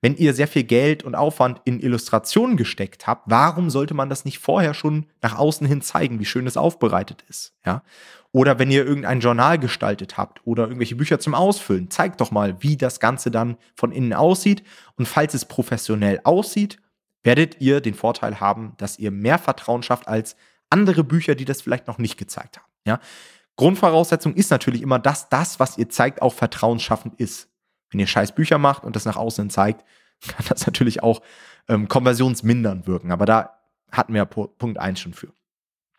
Wenn 0.00 0.16
ihr 0.16 0.32
sehr 0.32 0.46
viel 0.46 0.62
Geld 0.62 1.02
und 1.02 1.16
Aufwand 1.16 1.60
in 1.64 1.80
Illustrationen 1.80 2.56
gesteckt 2.56 3.08
habt, 3.08 3.24
warum 3.26 3.68
sollte 3.68 3.94
man 3.94 4.08
das 4.08 4.24
nicht 4.24 4.38
vorher 4.38 4.72
schon 4.72 5.06
nach 5.22 5.36
außen 5.36 5.66
hin 5.66 5.82
zeigen, 5.82 6.20
wie 6.20 6.24
schön 6.24 6.46
es 6.46 6.56
aufbereitet 6.56 7.24
ist, 7.28 7.54
ja? 7.66 7.82
Oder 8.30 8.58
wenn 8.58 8.70
ihr 8.70 8.84
irgendein 8.86 9.20
Journal 9.20 9.58
gestaltet 9.58 10.18
habt 10.18 10.46
oder 10.46 10.64
irgendwelche 10.64 10.96
Bücher 10.96 11.18
zum 11.18 11.34
Ausfüllen, 11.34 11.90
zeigt 11.90 12.20
doch 12.20 12.30
mal, 12.30 12.62
wie 12.62 12.76
das 12.76 13.00
Ganze 13.00 13.30
dann 13.30 13.56
von 13.74 13.90
innen 13.90 14.12
aussieht. 14.12 14.62
Und 14.96 15.06
falls 15.06 15.32
es 15.32 15.46
professionell 15.46 16.20
aussieht, 16.24 16.78
werdet 17.22 17.60
ihr 17.60 17.80
den 17.80 17.94
Vorteil 17.94 18.38
haben, 18.38 18.74
dass 18.76 18.98
ihr 18.98 19.10
mehr 19.10 19.38
Vertrauen 19.38 19.82
schafft 19.82 20.08
als 20.08 20.36
andere 20.70 21.04
Bücher, 21.04 21.34
die 21.34 21.46
das 21.46 21.62
vielleicht 21.62 21.86
noch 21.86 21.98
nicht 21.98 22.18
gezeigt 22.18 22.58
haben. 22.58 22.68
Ja? 22.86 23.00
Grundvoraussetzung 23.58 24.34
ist 24.34 24.52
natürlich 24.52 24.82
immer, 24.82 25.00
dass 25.00 25.28
das, 25.28 25.58
was 25.58 25.76
ihr 25.78 25.88
zeigt, 25.88 26.22
auch 26.22 26.32
vertrauensschaffend 26.32 27.20
ist. 27.20 27.50
Wenn 27.90 27.98
ihr 27.98 28.06
scheiß 28.06 28.32
Bücher 28.32 28.56
macht 28.56 28.84
und 28.84 28.94
das 28.94 29.04
nach 29.04 29.16
außen 29.16 29.50
zeigt, 29.50 29.84
kann 30.28 30.46
das 30.48 30.64
natürlich 30.64 31.02
auch 31.02 31.20
ähm, 31.68 31.88
konversionsmindernd 31.88 32.86
wirken. 32.86 33.10
Aber 33.10 33.26
da 33.26 33.58
hatten 33.90 34.14
wir 34.14 34.24
Punkt 34.26 34.78
1 34.78 35.00
schon 35.00 35.12
für. 35.12 35.32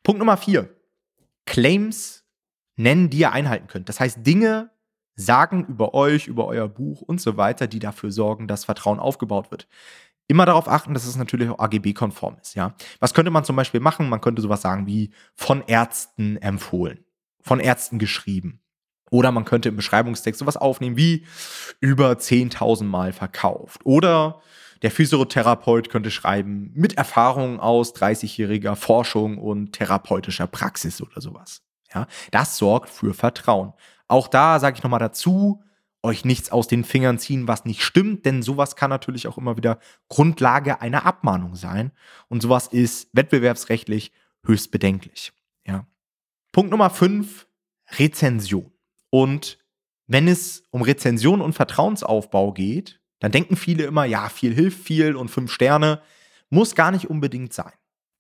Punkt 0.04 0.20
Nummer 0.20 0.38
4. 0.38 0.70
Claims 1.46 2.24
nennen, 2.78 3.10
die 3.10 3.20
ihr 3.20 3.34
einhalten 3.34 3.68
könnt. 3.68 3.90
Das 3.90 4.00
heißt, 4.00 4.26
Dinge 4.26 4.70
sagen 5.16 5.66
über 5.66 5.94
euch, 5.94 6.28
über 6.28 6.46
euer 6.46 6.70
Buch 6.70 7.02
und 7.02 7.20
so 7.20 7.36
weiter, 7.36 7.68
die 7.68 7.80
dafür 7.80 8.12
sorgen, 8.12 8.48
dass 8.48 8.66
Vertrauen 8.66 9.00
aufgebaut 9.00 9.52
wird. 9.52 9.68
Immer 10.28 10.46
darauf 10.46 10.70
achten, 10.70 10.94
dass 10.94 11.06
es 11.06 11.18
natürlich 11.18 11.50
auch 11.50 11.60
AGB-konform 11.60 12.38
ist, 12.42 12.56
ja. 12.56 12.74
Was 13.00 13.14
könnte 13.14 13.32
man 13.32 13.44
zum 13.44 13.58
Beispiel 13.58 13.82
machen? 13.82 14.08
Man 14.08 14.22
könnte 14.22 14.42
sowas 14.42 14.62
sagen 14.62 14.88
wie 14.88 15.12
von 15.36 15.62
Ärzten 15.68 16.38
empfohlen 16.38 17.04
von 17.42 17.60
Ärzten 17.60 18.00
geschrieben. 18.00 18.62
Oder 19.12 19.32
man 19.32 19.46
könnte 19.46 19.70
im 19.70 19.76
Beschreibungstext 19.76 20.40
sowas 20.40 20.58
aufnehmen 20.58 20.98
wie 20.98 21.26
über 21.80 22.12
10.000 22.12 22.84
Mal 22.84 23.14
verkauft. 23.14 23.82
Oder 23.86 24.42
der 24.82 24.92
Physiotherapeut 24.92 25.90
könnte 25.90 26.12
schreiben, 26.12 26.72
mit 26.74 26.98
Erfahrung 26.98 27.60
aus 27.60 27.94
30-jähriger 27.96 28.76
Forschung 28.76 29.38
und 29.38 29.74
therapeutischer 29.74 30.48
Praxis 30.48 31.02
oder 31.02 31.22
sowas. 31.22 31.62
Ja, 31.94 32.08
das 32.32 32.58
sorgt 32.58 32.90
für 32.90 33.14
Vertrauen. 33.14 33.74
Auch 34.08 34.28
da 34.28 34.60
sage 34.60 34.78
ich 34.78 34.84
nochmal 34.84 35.00
dazu, 35.00 35.64
euch 36.02 36.24
nichts 36.24 36.52
aus 36.52 36.68
den 36.68 36.84
Fingern 36.84 37.20
ziehen, 37.20 37.48
was 37.48 37.66
nicht 37.66 37.84
stimmt, 37.84 38.26
denn 38.26 38.42
sowas 38.42 38.76
kann 38.76 38.90
natürlich 38.90 39.28
auch 39.28 39.38
immer 39.38 39.58
wieder 39.58 39.80
Grundlage 40.08 40.82
einer 40.82 41.06
Abmahnung 41.06 41.56
sein. 41.56 41.92
Und 42.30 42.42
sowas 42.42 42.68
ist 42.68 43.10
wettbewerbsrechtlich 43.12 44.14
höchst 44.46 44.72
bedenklich. 44.72 45.34
Punkt 46.52 46.72
Nummer 46.72 46.90
5, 46.90 47.48
Rezension. 47.98 48.72
Und 49.10 49.60
wenn 50.08 50.28
es 50.28 50.64
um 50.72 50.82
Rezension 50.82 51.42
und 51.42 51.54
Vertrauensaufbau 51.54 52.54
geht, 52.54 53.00
dann 53.20 53.32
denken 53.32 53.56
viele 53.56 53.84
immer, 53.84 54.06
ja, 54.06 54.30
viel 54.30 54.54
hilft 54.54 54.84
viel 54.84 55.16
und 55.16 55.30
fünf 55.30 55.52
Sterne. 55.52 56.02
Muss 56.50 56.76
gar 56.76 56.92
nicht 56.92 57.10
unbedingt 57.10 57.54
sein. 57.54 57.74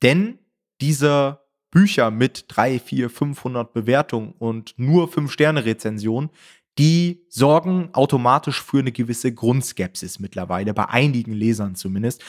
Denn 0.03 0.39
diese 0.81 1.39
Bücher 1.71 2.11
mit 2.11 2.45
drei, 2.47 2.79
vier, 2.79 3.09
500 3.09 3.73
Bewertungen 3.73 4.33
und 4.33 4.73
nur 4.77 5.07
fünf 5.07 5.31
Sterne 5.31 5.65
Rezensionen, 5.65 6.29
die 6.77 7.25
sorgen 7.27 7.89
automatisch 7.93 8.61
für 8.61 8.79
eine 8.79 8.91
gewisse 8.91 9.33
Grundskepsis 9.33 10.19
mittlerweile, 10.19 10.73
bei 10.73 10.87
einigen 10.87 11.33
Lesern 11.33 11.75
zumindest. 11.75 12.23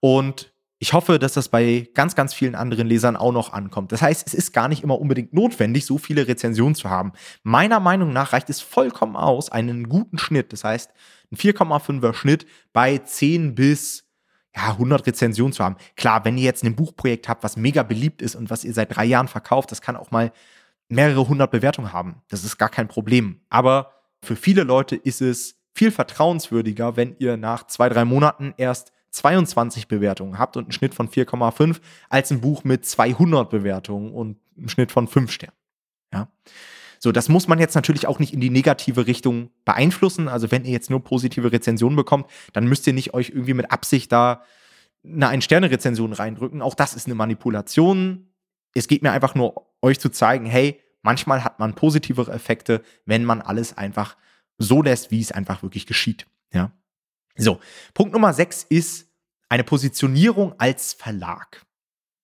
Und 0.00 0.52
ich 0.82 0.94
hoffe, 0.94 1.18
dass 1.18 1.34
das 1.34 1.50
bei 1.50 1.90
ganz, 1.92 2.16
ganz 2.16 2.32
vielen 2.32 2.54
anderen 2.54 2.86
Lesern 2.86 3.14
auch 3.14 3.32
noch 3.32 3.52
ankommt. 3.52 3.92
Das 3.92 4.00
heißt, 4.00 4.26
es 4.26 4.32
ist 4.32 4.52
gar 4.54 4.66
nicht 4.66 4.82
immer 4.82 4.98
unbedingt 4.98 5.34
notwendig, 5.34 5.84
so 5.84 5.98
viele 5.98 6.26
Rezensionen 6.26 6.74
zu 6.74 6.88
haben. 6.88 7.12
Meiner 7.42 7.80
Meinung 7.80 8.14
nach 8.14 8.32
reicht 8.32 8.48
es 8.48 8.62
vollkommen 8.62 9.14
aus, 9.14 9.52
einen 9.52 9.90
guten 9.90 10.16
Schnitt, 10.16 10.54
das 10.54 10.64
heißt, 10.64 10.90
ein 11.30 11.36
4,5er 11.36 12.14
Schnitt 12.14 12.46
bei 12.72 12.96
10 12.96 13.54
bis 13.54 14.08
ja, 14.56 14.70
100 14.70 15.06
Rezensionen 15.06 15.52
zu 15.52 15.62
haben. 15.62 15.76
Klar, 15.96 16.24
wenn 16.24 16.38
ihr 16.38 16.44
jetzt 16.44 16.64
ein 16.64 16.74
Buchprojekt 16.74 17.28
habt, 17.28 17.44
was 17.44 17.58
mega 17.58 17.82
beliebt 17.82 18.22
ist 18.22 18.34
und 18.34 18.48
was 18.48 18.64
ihr 18.64 18.72
seit 18.72 18.96
drei 18.96 19.04
Jahren 19.04 19.28
verkauft, 19.28 19.70
das 19.70 19.82
kann 19.82 19.96
auch 19.96 20.10
mal 20.10 20.32
mehrere 20.88 21.28
hundert 21.28 21.50
Bewertungen 21.50 21.92
haben. 21.92 22.22
Das 22.28 22.42
ist 22.42 22.56
gar 22.56 22.70
kein 22.70 22.88
Problem. 22.88 23.42
Aber 23.50 23.92
für 24.24 24.34
viele 24.34 24.64
Leute 24.64 24.96
ist 24.96 25.20
es 25.20 25.56
viel 25.74 25.90
vertrauenswürdiger, 25.90 26.96
wenn 26.96 27.16
ihr 27.18 27.36
nach 27.36 27.66
zwei, 27.66 27.90
drei 27.90 28.06
Monaten 28.06 28.54
erst 28.56 28.92
22 29.10 29.88
Bewertungen 29.88 30.38
habt 30.38 30.56
und 30.56 30.64
einen 30.64 30.72
Schnitt 30.72 30.94
von 30.94 31.08
4,5 31.08 31.80
als 32.08 32.30
ein 32.30 32.40
Buch 32.40 32.64
mit 32.64 32.86
200 32.86 33.50
Bewertungen 33.50 34.12
und 34.12 34.38
einem 34.56 34.68
Schnitt 34.68 34.92
von 34.92 35.08
5 35.08 35.30
Sternen. 35.30 35.56
Ja. 36.12 36.28
So, 36.98 37.12
das 37.12 37.30
muss 37.30 37.48
man 37.48 37.58
jetzt 37.58 37.74
natürlich 37.74 38.06
auch 38.06 38.18
nicht 38.18 38.34
in 38.34 38.40
die 38.40 38.50
negative 38.50 39.06
Richtung 39.06 39.50
beeinflussen. 39.64 40.28
Also 40.28 40.50
wenn 40.50 40.64
ihr 40.64 40.72
jetzt 40.72 40.90
nur 40.90 41.02
positive 41.02 41.50
Rezensionen 41.50 41.96
bekommt, 41.96 42.26
dann 42.52 42.66
müsst 42.66 42.86
ihr 42.86 42.92
nicht 42.92 43.14
euch 43.14 43.30
irgendwie 43.30 43.54
mit 43.54 43.72
Absicht 43.72 44.12
da 44.12 44.42
eine 45.02 45.28
Ein-Sterne-Rezension 45.28 46.12
reindrücken. 46.12 46.60
Auch 46.60 46.74
das 46.74 46.94
ist 46.94 47.06
eine 47.06 47.14
Manipulation. 47.14 48.28
Es 48.74 48.86
geht 48.86 49.02
mir 49.02 49.12
einfach 49.12 49.34
nur, 49.34 49.66
euch 49.80 49.98
zu 49.98 50.10
zeigen, 50.10 50.44
hey, 50.44 50.78
manchmal 51.00 51.42
hat 51.42 51.58
man 51.58 51.74
positivere 51.74 52.32
Effekte, 52.32 52.82
wenn 53.06 53.24
man 53.24 53.40
alles 53.40 53.78
einfach 53.78 54.16
so 54.58 54.82
lässt, 54.82 55.10
wie 55.10 55.22
es 55.22 55.32
einfach 55.32 55.62
wirklich 55.62 55.86
geschieht. 55.86 56.26
Ja. 56.52 56.72
So, 57.42 57.60
Punkt 57.94 58.12
Nummer 58.12 58.32
6 58.32 58.64
ist 58.68 59.08
eine 59.48 59.64
Positionierung 59.64 60.54
als 60.58 60.92
Verlag. 60.92 61.64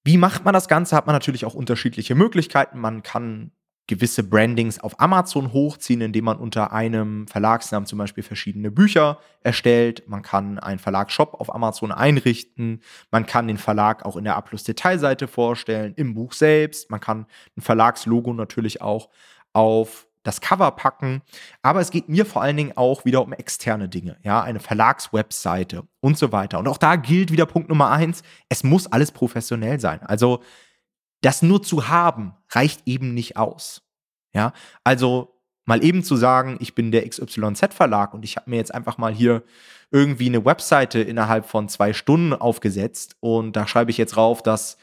Wie 0.05 0.19
macht 0.19 0.45
man 0.45 0.55
das 0.55 0.69
Ganze? 0.69 0.95
Hat 0.95 1.07
man 1.07 1.15
natürlich 1.15 1.45
auch 1.45 1.55
unterschiedliche 1.55 2.15
Möglichkeiten. 2.15 2.79
Man 2.79 3.03
kann 3.03 3.51
gewisse 3.89 4.25
Brandings 4.25 4.81
auf 4.81 5.01
Amazon 5.01 5.53
hochziehen, 5.53 6.01
indem 6.01 6.25
man 6.25 6.39
unter 6.39 6.73
einem 6.73 7.27
Verlagsnamen 7.29 7.87
zum 7.87 7.99
Beispiel 7.99 8.25
verschiedene 8.25 8.71
Bücher 8.71 9.19
erstellt. 9.43 10.09
Man 10.09 10.23
kann 10.23 10.59
einen 10.59 10.79
Verlagsshop 10.79 11.35
auf 11.35 11.55
Amazon 11.55 11.93
einrichten. 11.93 12.83
Man 13.11 13.27
kann 13.27 13.47
den 13.47 13.59
Verlag 13.59 14.05
auch 14.05 14.17
in 14.17 14.25
der 14.25 14.37
A-Plus-Detailseite 14.37 15.29
vorstellen, 15.29 15.95
im 15.97 16.15
Buch 16.15 16.33
selbst. 16.33 16.91
Man 16.91 17.01
kann 17.01 17.27
ein 17.57 17.63
Verlagslogo 17.63 18.33
natürlich 18.33 18.83
auch 18.83 19.09
auf 19.53 20.06
das 20.27 20.41
Cover 20.41 20.71
packen. 20.73 21.23
Aber 21.63 21.81
es 21.81 21.91
geht 21.91 22.09
mir 22.09 22.27
vor 22.27 22.43
allen 22.43 22.57
Dingen 22.57 22.77
auch 22.77 23.05
wieder 23.05 23.23
um 23.23 23.33
externe 23.33 23.89
Dinge, 23.89 24.19
ja, 24.23 24.43
eine 24.43 24.61
Verlagswebseite 24.61 25.87
und 26.01 26.19
so 26.19 26.33
weiter. 26.33 26.59
Und 26.59 26.69
auch 26.69 26.79
da 26.79 26.97
gilt 26.97 27.31
wieder 27.31 27.47
Punkt 27.47 27.69
Nummer 27.69 27.91
eins, 27.91 28.23
es 28.49 28.65
muss 28.65 28.87
alles 28.87 29.13
professionell 29.13 29.79
sein. 29.81 30.03
Also 30.03 30.43
das 31.23 31.43
nur 31.43 31.63
zu 31.63 31.89
haben, 31.89 32.35
reicht 32.51 32.83
eben 32.87 33.15
nicht 33.15 33.37
aus. 33.37 33.83
Ja, 34.35 34.53
also 34.85 35.41
mal 35.65 35.83
eben 35.83 36.03
zu 36.03 36.17
sagen, 36.17 36.59
ich 36.61 36.75
bin 36.75 36.93
der 36.93 37.09
XYZ-Verlag 37.09 38.13
und 38.13 38.25
ich 38.25 38.37
habe 38.37 38.51
mir 38.51 38.57
jetzt 38.57 38.75
einfach 38.75 38.99
mal 38.99 39.13
hier 39.13 39.43
irgendwie 39.91 40.27
eine 40.27 40.45
Webseite 40.45 41.01
innerhalb 41.01 41.47
von 41.47 41.69
zwei 41.69 41.93
Stunden 41.93 42.33
aufgesetzt 42.33 43.17
und 43.21 43.55
da 43.55 43.67
schreibe 43.67 43.91
ich 43.91 43.99
jetzt 43.99 44.17
rauf, 44.17 44.43
dass 44.43 44.77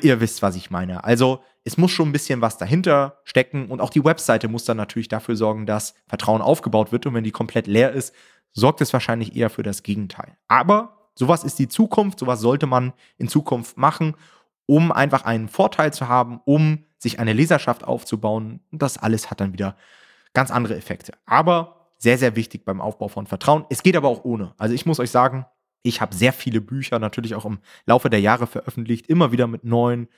ihr 0.00 0.20
wisst, 0.20 0.42
was 0.42 0.56
ich 0.56 0.70
meine. 0.70 1.04
Also 1.04 1.42
es 1.64 1.76
muss 1.76 1.90
schon 1.90 2.08
ein 2.08 2.12
bisschen 2.12 2.40
was 2.40 2.58
dahinter 2.58 3.20
stecken 3.24 3.70
und 3.70 3.80
auch 3.80 3.90
die 3.90 4.04
Webseite 4.04 4.48
muss 4.48 4.64
dann 4.64 4.76
natürlich 4.76 5.08
dafür 5.08 5.36
sorgen, 5.36 5.66
dass 5.66 5.94
Vertrauen 6.06 6.42
aufgebaut 6.42 6.92
wird 6.92 7.06
und 7.06 7.14
wenn 7.14 7.24
die 7.24 7.30
komplett 7.30 7.66
leer 7.66 7.92
ist, 7.92 8.14
sorgt 8.52 8.80
es 8.80 8.92
wahrscheinlich 8.92 9.34
eher 9.34 9.50
für 9.50 9.62
das 9.62 9.82
Gegenteil. 9.82 10.36
Aber 10.48 11.10
sowas 11.14 11.44
ist 11.44 11.58
die 11.58 11.68
Zukunft, 11.68 12.18
sowas 12.18 12.40
sollte 12.40 12.66
man 12.66 12.92
in 13.18 13.28
Zukunft 13.28 13.76
machen 13.76 14.14
um 14.66 14.92
einfach 14.92 15.24
einen 15.24 15.48
Vorteil 15.48 15.92
zu 15.92 16.08
haben, 16.08 16.40
um 16.44 16.84
sich 16.98 17.18
eine 17.18 17.32
Leserschaft 17.32 17.84
aufzubauen. 17.84 18.60
Und 18.70 18.82
das 18.82 18.98
alles 18.98 19.30
hat 19.30 19.40
dann 19.40 19.52
wieder 19.52 19.76
ganz 20.32 20.50
andere 20.50 20.76
Effekte. 20.76 21.12
Aber 21.26 21.90
sehr, 21.98 22.18
sehr 22.18 22.36
wichtig 22.36 22.64
beim 22.64 22.80
Aufbau 22.80 23.08
von 23.08 23.26
Vertrauen. 23.26 23.66
Es 23.70 23.82
geht 23.82 23.96
aber 23.96 24.08
auch 24.08 24.24
ohne. 24.24 24.54
Also 24.58 24.74
ich 24.74 24.86
muss 24.86 25.00
euch 25.00 25.10
sagen, 25.10 25.46
ich 25.84 26.00
habe 26.00 26.16
sehr 26.16 26.32
viele 26.32 26.60
Bücher 26.60 26.98
natürlich 26.98 27.34
auch 27.34 27.44
im 27.44 27.58
Laufe 27.86 28.10
der 28.10 28.20
Jahre 28.20 28.46
veröffentlicht, 28.46 29.06
immer 29.06 29.30
wieder 29.30 29.46
mit 29.46 29.64
neuen 29.64 30.08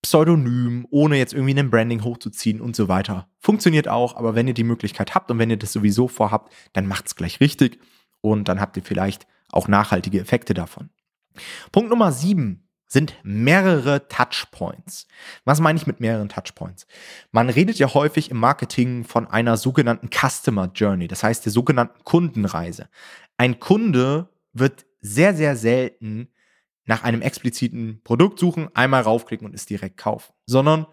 Pseudonymen, 0.00 0.86
ohne 0.90 1.16
jetzt 1.18 1.34
irgendwie 1.34 1.58
ein 1.58 1.70
Branding 1.70 2.02
hochzuziehen 2.04 2.60
und 2.60 2.74
so 2.74 2.88
weiter. 2.88 3.28
Funktioniert 3.38 3.88
auch, 3.88 4.16
aber 4.16 4.34
wenn 4.34 4.48
ihr 4.48 4.54
die 4.54 4.64
Möglichkeit 4.64 5.14
habt 5.14 5.30
und 5.30 5.38
wenn 5.38 5.50
ihr 5.50 5.58
das 5.58 5.72
sowieso 5.72 6.08
vorhabt, 6.08 6.52
dann 6.72 6.86
macht 6.86 7.06
es 7.06 7.16
gleich 7.16 7.40
richtig 7.40 7.78
und 8.20 8.48
dann 8.48 8.60
habt 8.60 8.76
ihr 8.76 8.82
vielleicht 8.84 9.26
auch 9.50 9.68
nachhaltige 9.68 10.20
Effekte 10.20 10.54
davon. 10.54 10.90
Punkt 11.72 11.90
Nummer 11.90 12.12
sieben 12.12 12.68
sind 12.86 13.14
mehrere 13.22 14.06
Touchpoints. 14.06 15.06
Was 15.44 15.60
meine 15.60 15.78
ich 15.78 15.86
mit 15.86 15.98
mehreren 15.98 16.28
Touchpoints? 16.28 16.86
Man 17.32 17.48
redet 17.48 17.78
ja 17.78 17.92
häufig 17.92 18.30
im 18.30 18.36
Marketing 18.36 19.04
von 19.04 19.26
einer 19.26 19.56
sogenannten 19.56 20.10
Customer 20.10 20.70
Journey, 20.72 21.08
das 21.08 21.22
heißt 21.22 21.44
der 21.44 21.52
sogenannten 21.52 22.04
Kundenreise. 22.04 22.88
Ein 23.36 23.58
Kunde 23.60 24.28
wird 24.52 24.84
sehr, 25.02 25.34
sehr 25.34 25.56
selten 25.56 26.28
nach 26.84 27.04
einem 27.04 27.20
expliziten 27.20 28.00
Produkt 28.02 28.38
suchen, 28.38 28.74
einmal 28.74 29.02
raufklicken 29.02 29.46
und 29.46 29.54
es 29.54 29.66
direkt 29.66 29.98
kaufen, 29.98 30.32
sondern 30.46 30.86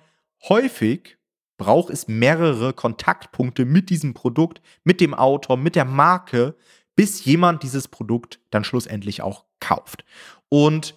häufig 0.48 1.18
braucht 1.58 1.90
es 1.92 2.08
mehrere 2.08 2.74
Kontaktpunkte 2.74 3.66
mit 3.66 3.90
diesem 3.90 4.14
Produkt, 4.14 4.62
mit 4.84 5.02
dem 5.02 5.14
Autor, 5.14 5.58
mit 5.58 5.76
der 5.76 5.86
Marke, 5.86 6.56
bis 6.96 7.24
jemand 7.26 7.64
dieses 7.64 7.88
Produkt 7.88 8.40
dann 8.50 8.64
schlussendlich 8.64 9.22
auch 9.22 9.46
kauft. 9.60 10.06
Und 10.50 10.96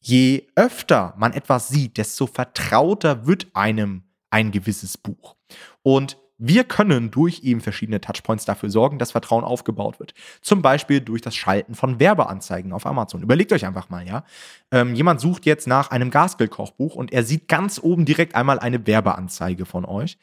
je 0.00 0.46
öfter 0.56 1.14
man 1.18 1.32
etwas 1.32 1.68
sieht, 1.68 1.96
desto 1.98 2.26
vertrauter 2.26 3.26
wird 3.26 3.48
einem 3.54 4.04
ein 4.30 4.50
gewisses 4.50 4.98
Buch. 4.98 5.36
Und 5.82 6.18
wir 6.38 6.62
können 6.62 7.10
durch 7.10 7.42
eben 7.42 7.60
verschiedene 7.60 8.00
Touchpoints 8.00 8.44
dafür 8.44 8.70
sorgen, 8.70 8.98
dass 8.98 9.10
Vertrauen 9.10 9.44
aufgebaut 9.44 9.98
wird. 9.98 10.14
Zum 10.40 10.62
Beispiel 10.62 11.00
durch 11.00 11.20
das 11.20 11.34
Schalten 11.34 11.74
von 11.74 11.98
Werbeanzeigen 11.98 12.72
auf 12.72 12.86
Amazon. 12.86 13.22
Überlegt 13.22 13.52
euch 13.52 13.66
einfach 13.66 13.90
mal, 13.90 14.06
ja. 14.06 14.24
Ähm, 14.70 14.94
jemand 14.94 15.20
sucht 15.20 15.46
jetzt 15.46 15.66
nach 15.66 15.90
einem 15.90 16.10
Gaskill-Kochbuch 16.10 16.94
und 16.94 17.12
er 17.12 17.24
sieht 17.24 17.48
ganz 17.48 17.80
oben 17.82 18.04
direkt 18.04 18.36
einmal 18.36 18.60
eine 18.60 18.86
Werbeanzeige 18.86 19.66
von 19.66 19.84
euch. 19.84 20.16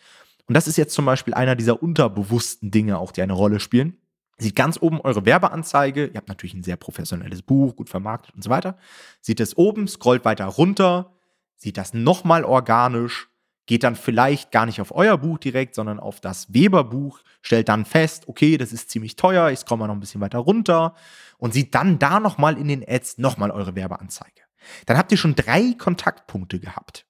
Und 0.48 0.53
das 0.53 0.67
ist 0.67 0.77
jetzt 0.77 0.93
zum 0.93 1.05
Beispiel 1.05 1.34
einer 1.34 1.55
dieser 1.55 1.84
unterbewussten 1.84 2.72
Dinge 2.72 2.98
auch, 2.98 3.12
die 3.12 3.22
eine 3.22 3.34
Rolle 3.34 3.60
spielen. 3.60 3.98
Sieht 4.38 4.55
ganz 4.55 4.77
oben 4.81 5.01
eure 5.01 5.25
Werbeanzeige. 5.25 6.07
Ihr 6.07 6.15
habt 6.15 6.29
natürlich 6.29 6.53
ein 6.53 6.63
sehr 6.63 6.77
professionelles 6.77 7.41
Buch, 7.41 7.75
gut 7.75 7.89
vermarktet 7.89 8.36
und 8.36 8.43
so 8.43 8.50
weiter. 8.50 8.77
Sieht 9.22 9.39
es 9.41 9.57
oben, 9.57 9.88
scrollt 9.88 10.24
weiter 10.24 10.45
runter, 10.45 11.13
sieht 11.57 11.77
das 11.77 11.93
nochmal 11.93 12.43
organisch, 12.43 13.29
geht 13.65 13.84
dann 13.84 13.95
vielleicht 13.95 14.51
gar 14.51 14.65
nicht 14.65 14.81
auf 14.81 14.93
euer 14.93 15.17
Buch 15.17 15.38
direkt, 15.38 15.75
sondern 15.75 16.00
auf 16.00 16.22
das 16.22 16.53
Weberbuch, 16.53 17.19
stellt 17.41 17.69
dann 17.69 17.86
fest, 17.86 18.27
okay, 18.27 18.57
das 18.57 18.72
ist 18.74 18.89
ziemlich 18.89 19.15
teuer, 19.15 19.50
ich 19.50 19.60
scroll 19.60 19.77
mal 19.77 19.88
noch 19.88 19.95
ein 19.95 20.00
bisschen 20.00 20.22
weiter 20.22 20.39
runter 20.39 20.95
und 21.38 21.53
sieht 21.53 21.74
dann 21.75 22.00
da 22.00 22.19
nochmal 22.19 22.57
in 22.57 22.67
den 22.67 22.84
Ads 22.88 23.17
nochmal 23.17 23.51
eure 23.51 23.75
Werbeanzeige. 23.75 24.41
Dann 24.86 24.98
habt 24.98 25.12
ihr 25.12 25.17
schon 25.17 25.36
drei 25.36 25.74
Kontaktpunkte 25.77 26.60
gehabt. 26.60 27.05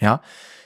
Ja, 0.00 0.22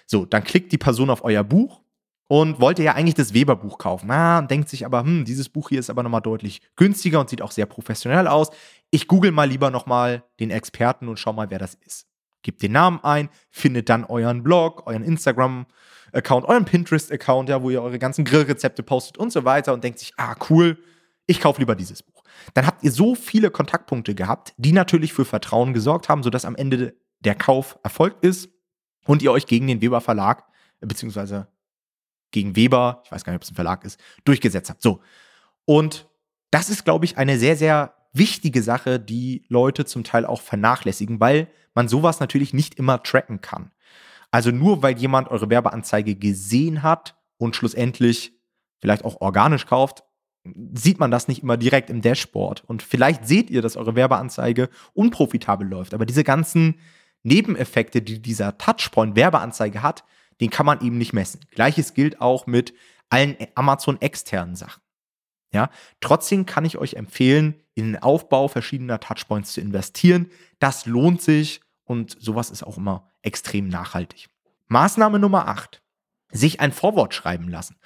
so, 0.07 0.25
dann 0.27 0.45
klickt 0.45 0.71
die 0.73 0.79
Person 0.79 1.11
auf 1.11 1.25
euer 1.25 1.43
Buch 1.43 1.81
und 2.29 2.61
wollte 2.61 2.83
ja 2.83 2.95
eigentlich 2.95 3.15
das 3.15 3.35
Weberbuch 3.35 3.79
kaufen. 3.79 4.11
Ah, 4.11 4.39
und 4.39 4.51
denkt 4.51 4.69
sich 4.69 4.87
aber, 4.87 5.01
hm, 5.01 5.25
dieses 5.25 5.49
Buch 5.49 5.69
hier 5.69 5.81
ist 5.81 5.91
aber 5.91 6.03
nochmal 6.03 6.23
deutlich 6.23 6.63
günstiger 6.77 7.21
und 7.21 7.29
sieht 7.29 7.43
auch 7.43 7.51
sehr 7.51 7.67
professionell 7.67 8.29
aus. 8.29 8.51
Ich 8.91 9.09
google 9.09 9.33
mal 9.33 9.49
lieber 9.49 9.71
nochmal 9.71 10.25
den 10.41 10.51
Experten 10.51 11.09
und 11.09 11.19
schau 11.19 11.33
mal, 11.33 11.51
wer 11.51 11.59
das 11.59 11.75
ist. 11.75 12.07
Gebt 12.45 12.63
den 12.63 12.73
Namen 12.73 13.01
ein, 13.03 13.31
findet 13.51 13.89
dann 13.89 14.05
euren 14.05 14.43
Blog, 14.43 14.87
euren 14.87 15.03
Instagram-Account, 15.03 16.47
euren 16.47 16.67
Pinterest-Account, 16.67 17.49
ja, 17.49 17.63
wo 17.63 17.71
ihr 17.71 17.83
eure 17.83 17.99
ganzen 17.99 18.25
Grillrezepte 18.25 18.83
postet 18.83 19.19
und 19.19 19.33
so 19.33 19.45
weiter 19.45 19.73
und 19.73 19.83
denkt 19.83 19.99
sich, 19.99 20.13
ah, 20.19 20.37
cool, 20.51 20.79
ich 21.27 21.41
kaufe 21.41 21.61
lieber 21.61 21.75
dieses 21.75 22.03
Buch. 22.03 22.23
dann 22.53 22.67
habt 22.67 22.85
ihr 22.85 22.93
so 22.93 23.15
viele 23.15 23.51
Kontaktpunkte 23.51 24.15
gehabt, 24.15 24.53
die 24.59 24.73
natürlich 24.73 25.15
für 25.15 25.25
Vertrauen 25.25 25.73
gesorgt 25.73 26.09
haben, 26.11 26.23
sodass 26.23 26.45
am 26.45 26.55
Ende 26.55 26.95
der 27.21 27.35
Kauf 27.35 27.79
erfolgt 27.83 28.23
ist 28.23 28.51
und 29.07 29.23
ihr 29.23 29.33
euch 29.33 29.47
gegen 29.47 29.67
den 29.67 29.81
Weber 29.81 30.03
Verlag, 30.03 30.45
äh, 30.81 30.87
beziehungsweise 30.87 31.49
gegen 32.31 32.57
Weber, 32.57 33.03
ich 33.05 33.13
weiß 33.13 33.25
gar 33.25 33.33
nicht, 33.33 33.39
ob 33.39 33.45
es 33.45 33.51
ein 33.51 33.55
Verlag 33.55 33.85
ist, 33.85 33.99
durchgesetzt 34.25 34.69
habt. 34.69 34.83
So. 34.83 35.01
Und 35.65 36.09
das 36.51 36.69
ist, 36.69 36.85
glaube 36.85 37.07
ich, 37.07 37.17
eine 37.17 37.39
sehr, 37.39 37.57
sehr 37.57 37.95
wichtige 38.15 38.63
Sache, 38.63 38.99
die 38.99 39.45
Leute 39.49 39.85
zum 39.85 40.05
Teil 40.05 40.25
auch 40.25 40.41
vernachlässigen, 40.41 41.21
weil 41.21 41.49
man 41.75 41.89
sowas 41.89 42.21
natürlich 42.21 42.55
nicht 42.55 42.77
immer 42.77 43.03
tracken 43.03 43.41
kann. 43.41 43.73
Also 44.31 44.51
nur 44.51 44.83
weil 44.83 44.97
jemand 44.97 45.29
eure 45.29 45.51
Werbeanzeige 45.51 46.15
gesehen 46.17 46.83
hat 46.83 47.17
und 47.37 47.55
schlussendlich 47.57 48.33
vielleicht 48.81 49.05
auch 49.05 49.21
organisch 49.21 49.67
kauft, 49.67 50.05
sieht 50.75 50.99
man 50.99 51.11
das 51.11 51.29
nicht 51.29 51.43
immer 51.43 51.57
direkt 51.57 51.91
im 51.91 52.03
Dashboard. 52.03 52.65
Und 52.65 52.83
vielleicht 52.83 53.27
seht 53.27 53.51
ihr, 53.51 53.63
dass 53.63 53.77
eure 53.77 53.95
Werbeanzeige 53.95 54.69
unprofitabel 54.93 55.67
läuft. 55.67 55.95
Aber 55.95 56.07
diese 56.07 56.25
ganzen 56.25 56.81
Nebeneffekte, 57.23 58.03
die 58.03 58.21
dieser 58.21 58.59
Touchpoint 58.59 59.17
Werbeanzeige 59.17 59.83
hat, 59.83 60.05
den 60.41 60.51
kann 60.51 60.67
man 60.67 60.81
eben 60.81 60.99
nicht 60.99 61.13
messen. 61.13 61.41
Gleiches 61.51 61.95
gilt 61.95 62.21
auch 62.21 62.47
mit 62.47 62.75
allen 63.09 63.37
Amazon 63.55 64.01
externen 64.01 64.57
Sachen. 64.57 64.84
Ja, 65.55 65.71
trotzdem 66.01 66.47
kann 66.47 66.65
ich 66.65 66.79
euch 66.79 66.95
empfehlen, 66.95 67.55
in 67.75 67.93
den 67.93 68.03
Aufbau 68.03 68.49
verschiedener 68.49 68.99
Touchpoints 68.99 69.53
zu 69.53 69.61
investieren. 69.61 70.29
Das 70.59 70.85
lohnt 70.85 71.23
sich 71.23 71.61
und 71.85 72.17
sowas 72.21 72.51
ist 72.51 72.65
auch 72.65 72.77
immer 72.77 73.09
extrem 73.23 73.69
nachhaltig. 73.69 74.29
Maßnahme 74.67 75.21
Nummer 75.21 75.47
8. 75.47 75.81
Sich 76.33 76.59
ein 76.59 76.73
Vorwort 76.73 77.15
schreiben 77.15 77.49
lassen. 77.49 77.77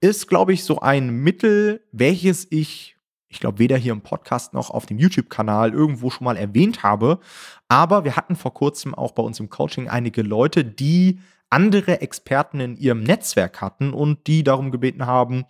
Ist, 0.00 0.28
glaube 0.28 0.52
ich, 0.52 0.64
so 0.64 0.80
ein 0.80 1.08
Mittel, 1.08 1.86
welches 1.90 2.46
ich, 2.50 2.96
ich 3.28 3.40
glaube, 3.40 3.60
weder 3.60 3.78
hier 3.78 3.92
im 3.92 4.02
Podcast 4.02 4.52
noch 4.52 4.68
auf 4.68 4.84
dem 4.84 4.98
YouTube-Kanal 4.98 5.72
irgendwo 5.72 6.10
schon 6.10 6.26
mal 6.26 6.36
erwähnt 6.36 6.82
habe. 6.82 7.20
Aber 7.68 8.04
wir 8.04 8.16
hatten 8.16 8.36
vor 8.36 8.52
kurzem 8.52 8.94
auch 8.94 9.12
bei 9.12 9.22
uns 9.22 9.40
im 9.40 9.48
Coaching 9.48 9.88
einige 9.88 10.20
Leute, 10.20 10.66
die 10.66 11.20
andere 11.48 12.02
Experten 12.02 12.60
in 12.60 12.76
ihrem 12.76 13.02
Netzwerk 13.02 13.62
hatten 13.62 13.94
und 13.94 14.26
die 14.26 14.44
darum 14.44 14.70
gebeten 14.70 15.06
haben, 15.06 15.46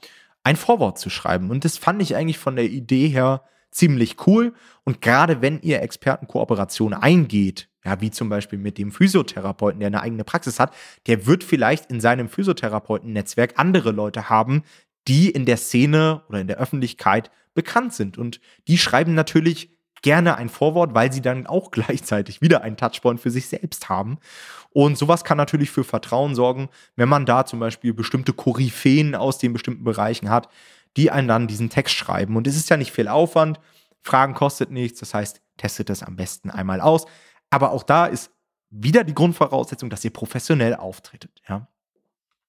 ein 0.47 0.55
Vorwort 0.55 0.97
zu 0.97 1.11
schreiben. 1.11 1.51
Und 1.51 1.65
das 1.65 1.77
fand 1.77 2.01
ich 2.01 2.15
eigentlich 2.15 2.39
von 2.39 2.55
der 2.55 2.67
Idee 2.67 3.09
her 3.09 3.43
ziemlich 3.73 4.29
cool. 4.29 4.55
Und 4.85 5.01
gerade 5.01 5.43
wenn 5.43 5.61
ihr 5.61 5.83
Expertenkooperation 5.83 6.95
eingeht, 6.95 7.69
ja, 7.85 8.01
wie 8.01 8.13
zum 8.13 8.29
Beispiel 8.29 8.61
mit 8.61 8.79
dem 8.79 8.93
Physiotherapeuten, 8.93 9.81
der 9.81 9.89
eine 9.89 10.03
eigene 10.03 10.23
Praxis 10.23 10.61
hat, 10.61 10.73
der 11.09 11.27
wird 11.27 11.43
vielleicht 11.43 11.91
in 11.91 12.01
seinem 12.01 12.29
Physiotherapeuten-Netzwerk 12.29 13.55
andere 13.57 13.91
Leute 13.91 14.31
haben, 14.31 14.63
die 15.09 15.31
in 15.31 15.47
der 15.47 15.57
Szene 15.57 16.23
oder 16.29 16.41
in 16.41 16.47
der 16.47 16.59
Öffentlichkeit 16.59 17.33
bekannt 17.55 17.93
sind. 17.95 18.17
Und 18.17 18.41
die 18.69 18.79
schreiben 18.79 19.15
natürlich 19.15 19.76
gerne 20.03 20.37
ein 20.37 20.49
Vorwort, 20.49 20.95
weil 20.95 21.13
sie 21.13 21.23
dann 21.23 21.47
auch 21.47 21.71
gleichzeitig 21.73 22.41
wieder 22.41 22.63
einen 22.63 22.77
Touchpoint 22.77 23.21
für 23.21 23.31
sich 23.31 23.49
selbst 23.49 23.89
haben. 23.89 24.19
Und 24.71 24.99
sowas 24.99 25.25
kann 25.25 25.39
natürlich 25.39 25.71
für 25.71 25.85
Vertrauen 25.85 26.35
sorgen, 26.35 26.69
wenn 26.97 27.09
man 27.09 27.25
da 27.25 27.47
zum 27.47 27.61
Beispiel 27.61 27.95
bestimmte 27.95 28.33
Koryphäen 28.33 29.15
aus 29.15 29.39
den 29.39 29.53
bestimmten 29.53 29.85
Bereichen 29.85 30.29
hat, 30.29 30.49
die 30.97 31.11
einen 31.11 31.29
dann 31.29 31.47
diesen 31.47 31.71
Text 31.71 31.95
schreiben. 31.95 32.37
Und 32.37 32.47
es 32.47 32.57
ist 32.57 32.69
ja 32.69 32.77
nicht 32.77 32.93
viel 32.93 33.09
Aufwand. 33.09 33.59
Fragen 34.03 34.35
kostet 34.35 34.71
nichts. 34.71 35.01
Das 35.01 35.15
heißt, 35.15 35.41
testet 35.57 35.89
das 35.89 36.03
am 36.03 36.17
besten 36.17 36.51
einmal 36.51 36.81
aus. 36.81 37.07
Aber 37.51 37.71
auch 37.71 37.83
da 37.83 38.07
ist 38.07 38.31
wieder 38.71 39.05
die 39.05 39.15
Grundvoraussetzung, 39.15 39.91
dass 39.91 40.05
ihr 40.05 40.13
professionell 40.13 40.75
auftretet. 40.75 41.43
Ja? 41.49 41.69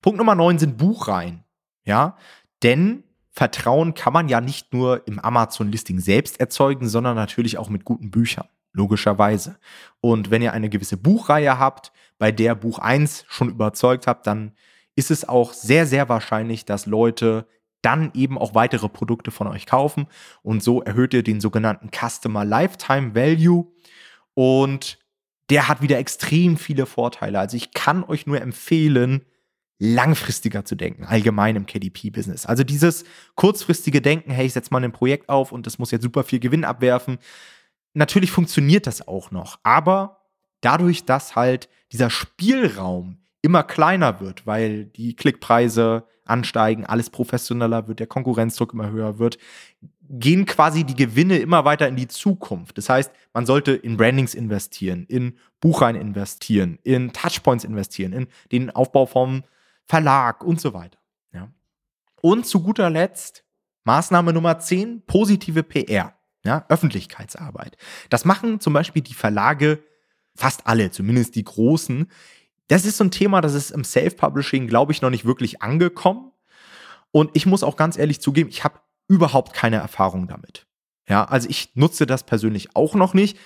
Punkt 0.02 0.18
Nummer 0.18 0.36
9 0.36 0.60
sind 0.60 0.78
Buchreihen. 0.78 1.44
Ja, 1.86 2.18
denn 2.64 3.04
Vertrauen 3.38 3.94
kann 3.94 4.14
man 4.14 4.30
ja 4.30 4.42
nicht 4.42 4.74
nur 4.74 5.06
im 5.06 5.20
Amazon-Listing 5.20 6.00
selbst 6.00 6.40
erzeugen, 6.40 6.90
sondern 6.90 7.16
natürlich 7.16 7.60
auch 7.60 7.70
mit 7.70 7.86
guten 7.86 8.10
Büchern. 8.10 8.48
Logischerweise. 8.74 9.60
Und 10.02 10.32
wenn 10.32 10.42
ihr 10.42 10.54
eine 10.54 10.70
gewisse 10.70 10.98
Buchreihe 10.98 11.60
habt, 11.60 11.92
bei 12.18 12.32
der 12.32 12.56
Buch 12.56 12.80
1 12.80 13.26
schon 13.28 13.50
überzeugt 13.50 14.08
habt, 14.08 14.26
dann 14.26 14.54
ist 14.96 15.12
es 15.12 15.30
auch 15.30 15.54
sehr, 15.54 15.86
sehr 15.86 16.10
wahrscheinlich, 16.10 16.66
dass 16.66 16.88
Leute 16.88 17.48
dann 17.84 18.10
eben 18.16 18.40
auch 18.40 18.56
weitere 18.56 18.90
Produkte 18.90 19.30
von 19.30 19.46
euch 19.46 19.68
kaufen. 19.68 20.08
Und 20.42 20.64
so 20.64 20.82
erhöht 20.82 21.14
ihr 21.14 21.22
den 21.22 21.40
sogenannten 21.40 21.92
Customer 21.92 22.44
Lifetime 22.44 23.14
Value. 23.14 23.68
Und 24.34 24.98
der 25.52 25.68
hat 25.68 25.84
wieder 25.84 26.00
extrem 26.00 26.58
viele 26.58 26.88
Vorteile. 26.88 27.38
Also 27.38 27.56
ich 27.56 27.72
kann 27.72 28.04
euch 28.04 28.26
nur 28.26 28.42
empfehlen, 28.42 29.28
langfristiger 29.80 30.66
zu 30.66 30.76
denken, 30.76 31.06
allgemein 31.06 31.56
im 31.56 31.66
KDP-Business. 31.66 32.46
Also 32.46 32.64
dieses 32.64 33.06
kurzfristige 33.36 34.02
Denken, 34.02 34.32
hey, 34.32 34.48
ich 34.48 34.54
setze 34.54 34.72
mal 34.72 34.84
ein 34.84 34.92
Projekt 34.92 35.30
auf 35.30 35.52
und 35.52 35.68
das 35.68 35.78
muss 35.78 35.92
jetzt 35.92 36.04
super 36.04 36.24
viel 36.24 36.40
Gewinn 36.40 36.66
abwerfen. 36.66 37.20
Natürlich 37.94 38.32
funktioniert 38.32 38.88
das 38.88 39.08
auch 39.08 39.32
noch, 39.32 39.60
aber 39.64 40.22
dadurch, 40.62 41.06
dass 41.06 41.36
halt 41.36 41.70
dieser 41.92 42.10
Spielraum 42.10 43.18
immer 43.42 43.64
kleiner 43.64 44.20
wird, 44.20 44.48
weil 44.48 44.86
die 44.86 45.16
Klickpreise 45.16 46.04
ansteigen, 46.26 46.86
alles 46.86 47.10
professioneller 47.10 47.88
wird, 47.88 48.00
der 48.00 48.08
Konkurrenzdruck 48.08 48.74
immer 48.74 48.90
höher 48.90 49.20
wird, 49.20 49.38
gehen 50.10 50.46
quasi 50.46 50.84
die 50.84 50.96
Gewinne 50.96 51.38
immer 51.38 51.66
weiter 51.66 51.88
in 51.88 51.96
die 51.96 52.08
Zukunft. 52.08 52.78
Das 52.78 52.90
heißt, 52.90 53.12
man 53.34 53.46
sollte 53.46 53.74
in 53.74 53.98
Brandings 53.98 54.36
investieren, 54.36 55.06
in 55.08 55.38
Buchreihen 55.60 55.96
investieren, 55.96 56.80
in 56.84 57.14
Touchpoints 57.14 57.64
investieren, 57.64 58.14
in 58.14 58.28
den 58.52 58.70
Aufbau 58.70 59.06
vom 59.06 59.44
Verlag 59.88 60.44
und 60.44 60.60
so 60.60 60.74
weiter. 60.74 61.00
Ja. 61.34 61.50
Und 62.22 62.46
zu 62.46 62.62
guter 62.62 62.90
Letzt 62.90 63.44
Maßnahme 63.88 64.34
Nummer 64.34 64.60
10, 64.60 65.06
positive 65.06 65.64
PR, 65.64 66.14
ja, 66.44 66.66
Öffentlichkeitsarbeit. 66.68 67.78
Das 68.10 68.26
machen 68.26 68.60
zum 68.60 68.74
Beispiel 68.74 69.02
die 69.02 69.14
Verlage 69.14 69.82
fast 70.36 70.68
alle, 70.68 70.92
zumindest 70.92 71.36
die 71.36 71.46
großen. 71.46 72.12
Das 72.68 72.86
ist 72.86 72.98
so 72.98 73.06
ein 73.06 73.12
Thema, 73.12 73.40
das 73.40 73.54
ist 73.54 73.72
im 73.72 73.86
Self-Publishing, 73.86 74.68
glaube 74.68 74.92
ich, 74.92 75.02
noch 75.02 75.10
nicht 75.10 75.24
wirklich 75.24 75.62
angekommen. 75.62 76.34
Und 77.12 77.32
ich 77.34 77.46
muss 77.46 77.64
auch 77.64 77.78
ganz 77.78 77.98
ehrlich 77.98 78.20
zugeben, 78.20 78.50
ich 78.50 78.66
habe 78.66 78.82
überhaupt 79.08 79.54
keine 79.54 79.78
Erfahrung 79.78 80.28
damit. 80.28 80.68
Ja, 81.08 81.24
also 81.24 81.48
ich 81.50 81.72
nutze 81.76 82.06
das 82.06 82.26
persönlich 82.26 82.76
auch 82.76 82.94
noch 82.94 83.14
nicht, 83.14 83.40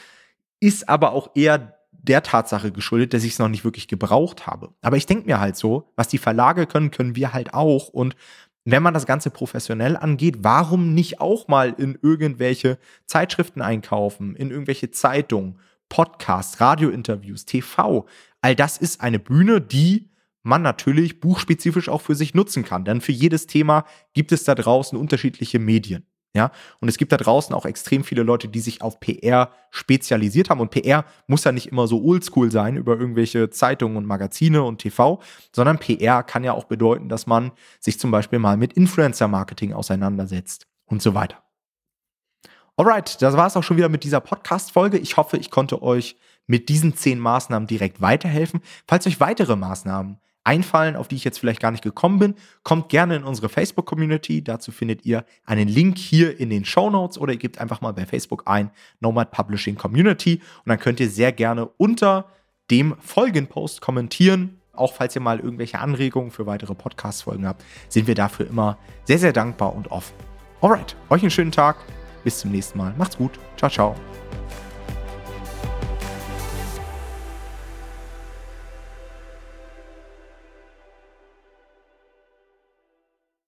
ist 0.59 0.89
aber 0.89 1.11
auch 1.11 1.35
eher 1.35 1.77
der 2.03 2.23
Tatsache 2.23 2.71
geschuldet, 2.71 3.13
dass 3.13 3.23
ich 3.23 3.33
es 3.33 3.39
noch 3.39 3.47
nicht 3.47 3.63
wirklich 3.63 3.87
gebraucht 3.87 4.47
habe. 4.47 4.73
Aber 4.81 4.97
ich 4.97 5.05
denke 5.05 5.25
mir 5.27 5.39
halt 5.39 5.55
so, 5.55 5.91
was 5.95 6.07
die 6.07 6.17
Verlage 6.17 6.65
können, 6.65 6.91
können 6.91 7.15
wir 7.15 7.33
halt 7.33 7.53
auch. 7.53 7.89
Und 7.89 8.15
wenn 8.65 8.83
man 8.83 8.93
das 8.93 9.05
Ganze 9.05 9.29
professionell 9.29 9.97
angeht, 9.97 10.37
warum 10.39 10.93
nicht 10.93 11.19
auch 11.19 11.47
mal 11.47 11.73
in 11.77 11.97
irgendwelche 12.01 12.77
Zeitschriften 13.05 13.61
einkaufen, 13.61 14.35
in 14.35 14.51
irgendwelche 14.51 14.91
Zeitungen, 14.91 15.59
Podcasts, 15.89 16.61
Radiointerviews, 16.61 17.45
TV? 17.45 18.05
All 18.41 18.55
das 18.55 18.77
ist 18.77 19.01
eine 19.01 19.19
Bühne, 19.19 19.61
die 19.61 20.09
man 20.43 20.61
natürlich 20.61 21.19
buchspezifisch 21.19 21.89
auch 21.89 22.01
für 22.01 22.15
sich 22.15 22.33
nutzen 22.33 22.63
kann. 22.63 22.85
Denn 22.85 23.01
für 23.01 23.11
jedes 23.11 23.45
Thema 23.45 23.85
gibt 24.13 24.31
es 24.31 24.43
da 24.43 24.55
draußen 24.55 24.97
unterschiedliche 24.97 25.59
Medien. 25.59 26.05
Ja, 26.33 26.51
und 26.79 26.87
es 26.87 26.97
gibt 26.97 27.11
da 27.11 27.17
draußen 27.17 27.53
auch 27.53 27.65
extrem 27.65 28.05
viele 28.05 28.23
Leute, 28.23 28.47
die 28.47 28.61
sich 28.61 28.81
auf 28.81 29.01
PR 29.01 29.51
spezialisiert 29.69 30.49
haben. 30.49 30.61
Und 30.61 30.71
PR 30.71 31.03
muss 31.27 31.43
ja 31.43 31.51
nicht 31.51 31.67
immer 31.67 31.87
so 31.87 32.01
oldschool 32.01 32.51
sein 32.51 32.77
über 32.77 32.97
irgendwelche 32.97 33.49
Zeitungen 33.49 33.97
und 33.97 34.05
Magazine 34.05 34.63
und 34.63 34.77
TV, 34.77 35.21
sondern 35.53 35.77
PR 35.77 36.23
kann 36.23 36.45
ja 36.45 36.53
auch 36.53 36.65
bedeuten, 36.65 37.09
dass 37.09 37.27
man 37.27 37.51
sich 37.81 37.99
zum 37.99 38.11
Beispiel 38.11 38.39
mal 38.39 38.55
mit 38.55 38.73
Influencer-Marketing 38.73 39.73
auseinandersetzt 39.73 40.67
und 40.85 41.01
so 41.01 41.13
weiter. 41.15 41.43
Alright, 42.77 43.21
das 43.21 43.35
war 43.35 43.47
es 43.47 43.57
auch 43.57 43.63
schon 43.63 43.75
wieder 43.77 43.89
mit 43.89 44.05
dieser 44.05 44.21
Podcast-Folge. 44.21 44.97
Ich 44.97 45.17
hoffe, 45.17 45.35
ich 45.35 45.51
konnte 45.51 45.81
euch 45.83 46.15
mit 46.47 46.69
diesen 46.69 46.95
zehn 46.95 47.19
Maßnahmen 47.19 47.67
direkt 47.67 47.99
weiterhelfen. 48.01 48.61
Falls 48.87 49.05
euch 49.05 49.19
weitere 49.19 49.57
Maßnahmen 49.57 50.17
einfallen, 50.43 50.95
auf 50.95 51.07
die 51.07 51.15
ich 51.15 51.23
jetzt 51.23 51.39
vielleicht 51.39 51.59
gar 51.59 51.71
nicht 51.71 51.83
gekommen 51.83 52.19
bin, 52.19 52.35
kommt 52.63 52.89
gerne 52.89 53.15
in 53.15 53.23
unsere 53.23 53.49
Facebook-Community. 53.49 54.43
Dazu 54.43 54.71
findet 54.71 55.05
ihr 55.05 55.25
einen 55.45 55.67
Link 55.67 55.97
hier 55.97 56.39
in 56.39 56.49
den 56.49 56.65
Show 56.65 56.89
Notes 56.89 57.17
oder 57.17 57.33
ihr 57.33 57.39
gebt 57.39 57.59
einfach 57.59 57.81
mal 57.81 57.93
bei 57.93 58.05
Facebook 58.05 58.43
ein 58.45 58.71
Nomad 58.99 59.31
Publishing 59.31 59.75
Community 59.75 60.41
und 60.65 60.69
dann 60.69 60.79
könnt 60.79 60.99
ihr 60.99 61.09
sehr 61.09 61.31
gerne 61.31 61.67
unter 61.77 62.25
dem 62.71 62.95
Folgenpost 62.99 63.81
kommentieren. 63.81 64.61
Auch 64.73 64.93
falls 64.93 65.15
ihr 65.15 65.21
mal 65.21 65.39
irgendwelche 65.39 65.79
Anregungen 65.79 66.31
für 66.31 66.45
weitere 66.45 66.73
Podcast-Folgen 66.73 67.45
habt, 67.45 67.63
sind 67.89 68.07
wir 68.07 68.15
dafür 68.15 68.47
immer 68.47 68.77
sehr, 69.03 69.19
sehr 69.19 69.33
dankbar 69.33 69.75
und 69.75 69.91
offen. 69.91 70.15
Alright, 70.61 70.95
euch 71.09 71.21
einen 71.21 71.31
schönen 71.31 71.51
Tag. 71.51 71.77
Bis 72.23 72.39
zum 72.39 72.51
nächsten 72.51 72.77
Mal. 72.77 72.93
Macht's 72.97 73.17
gut. 73.17 73.39
Ciao, 73.57 73.69
ciao. 73.69 73.95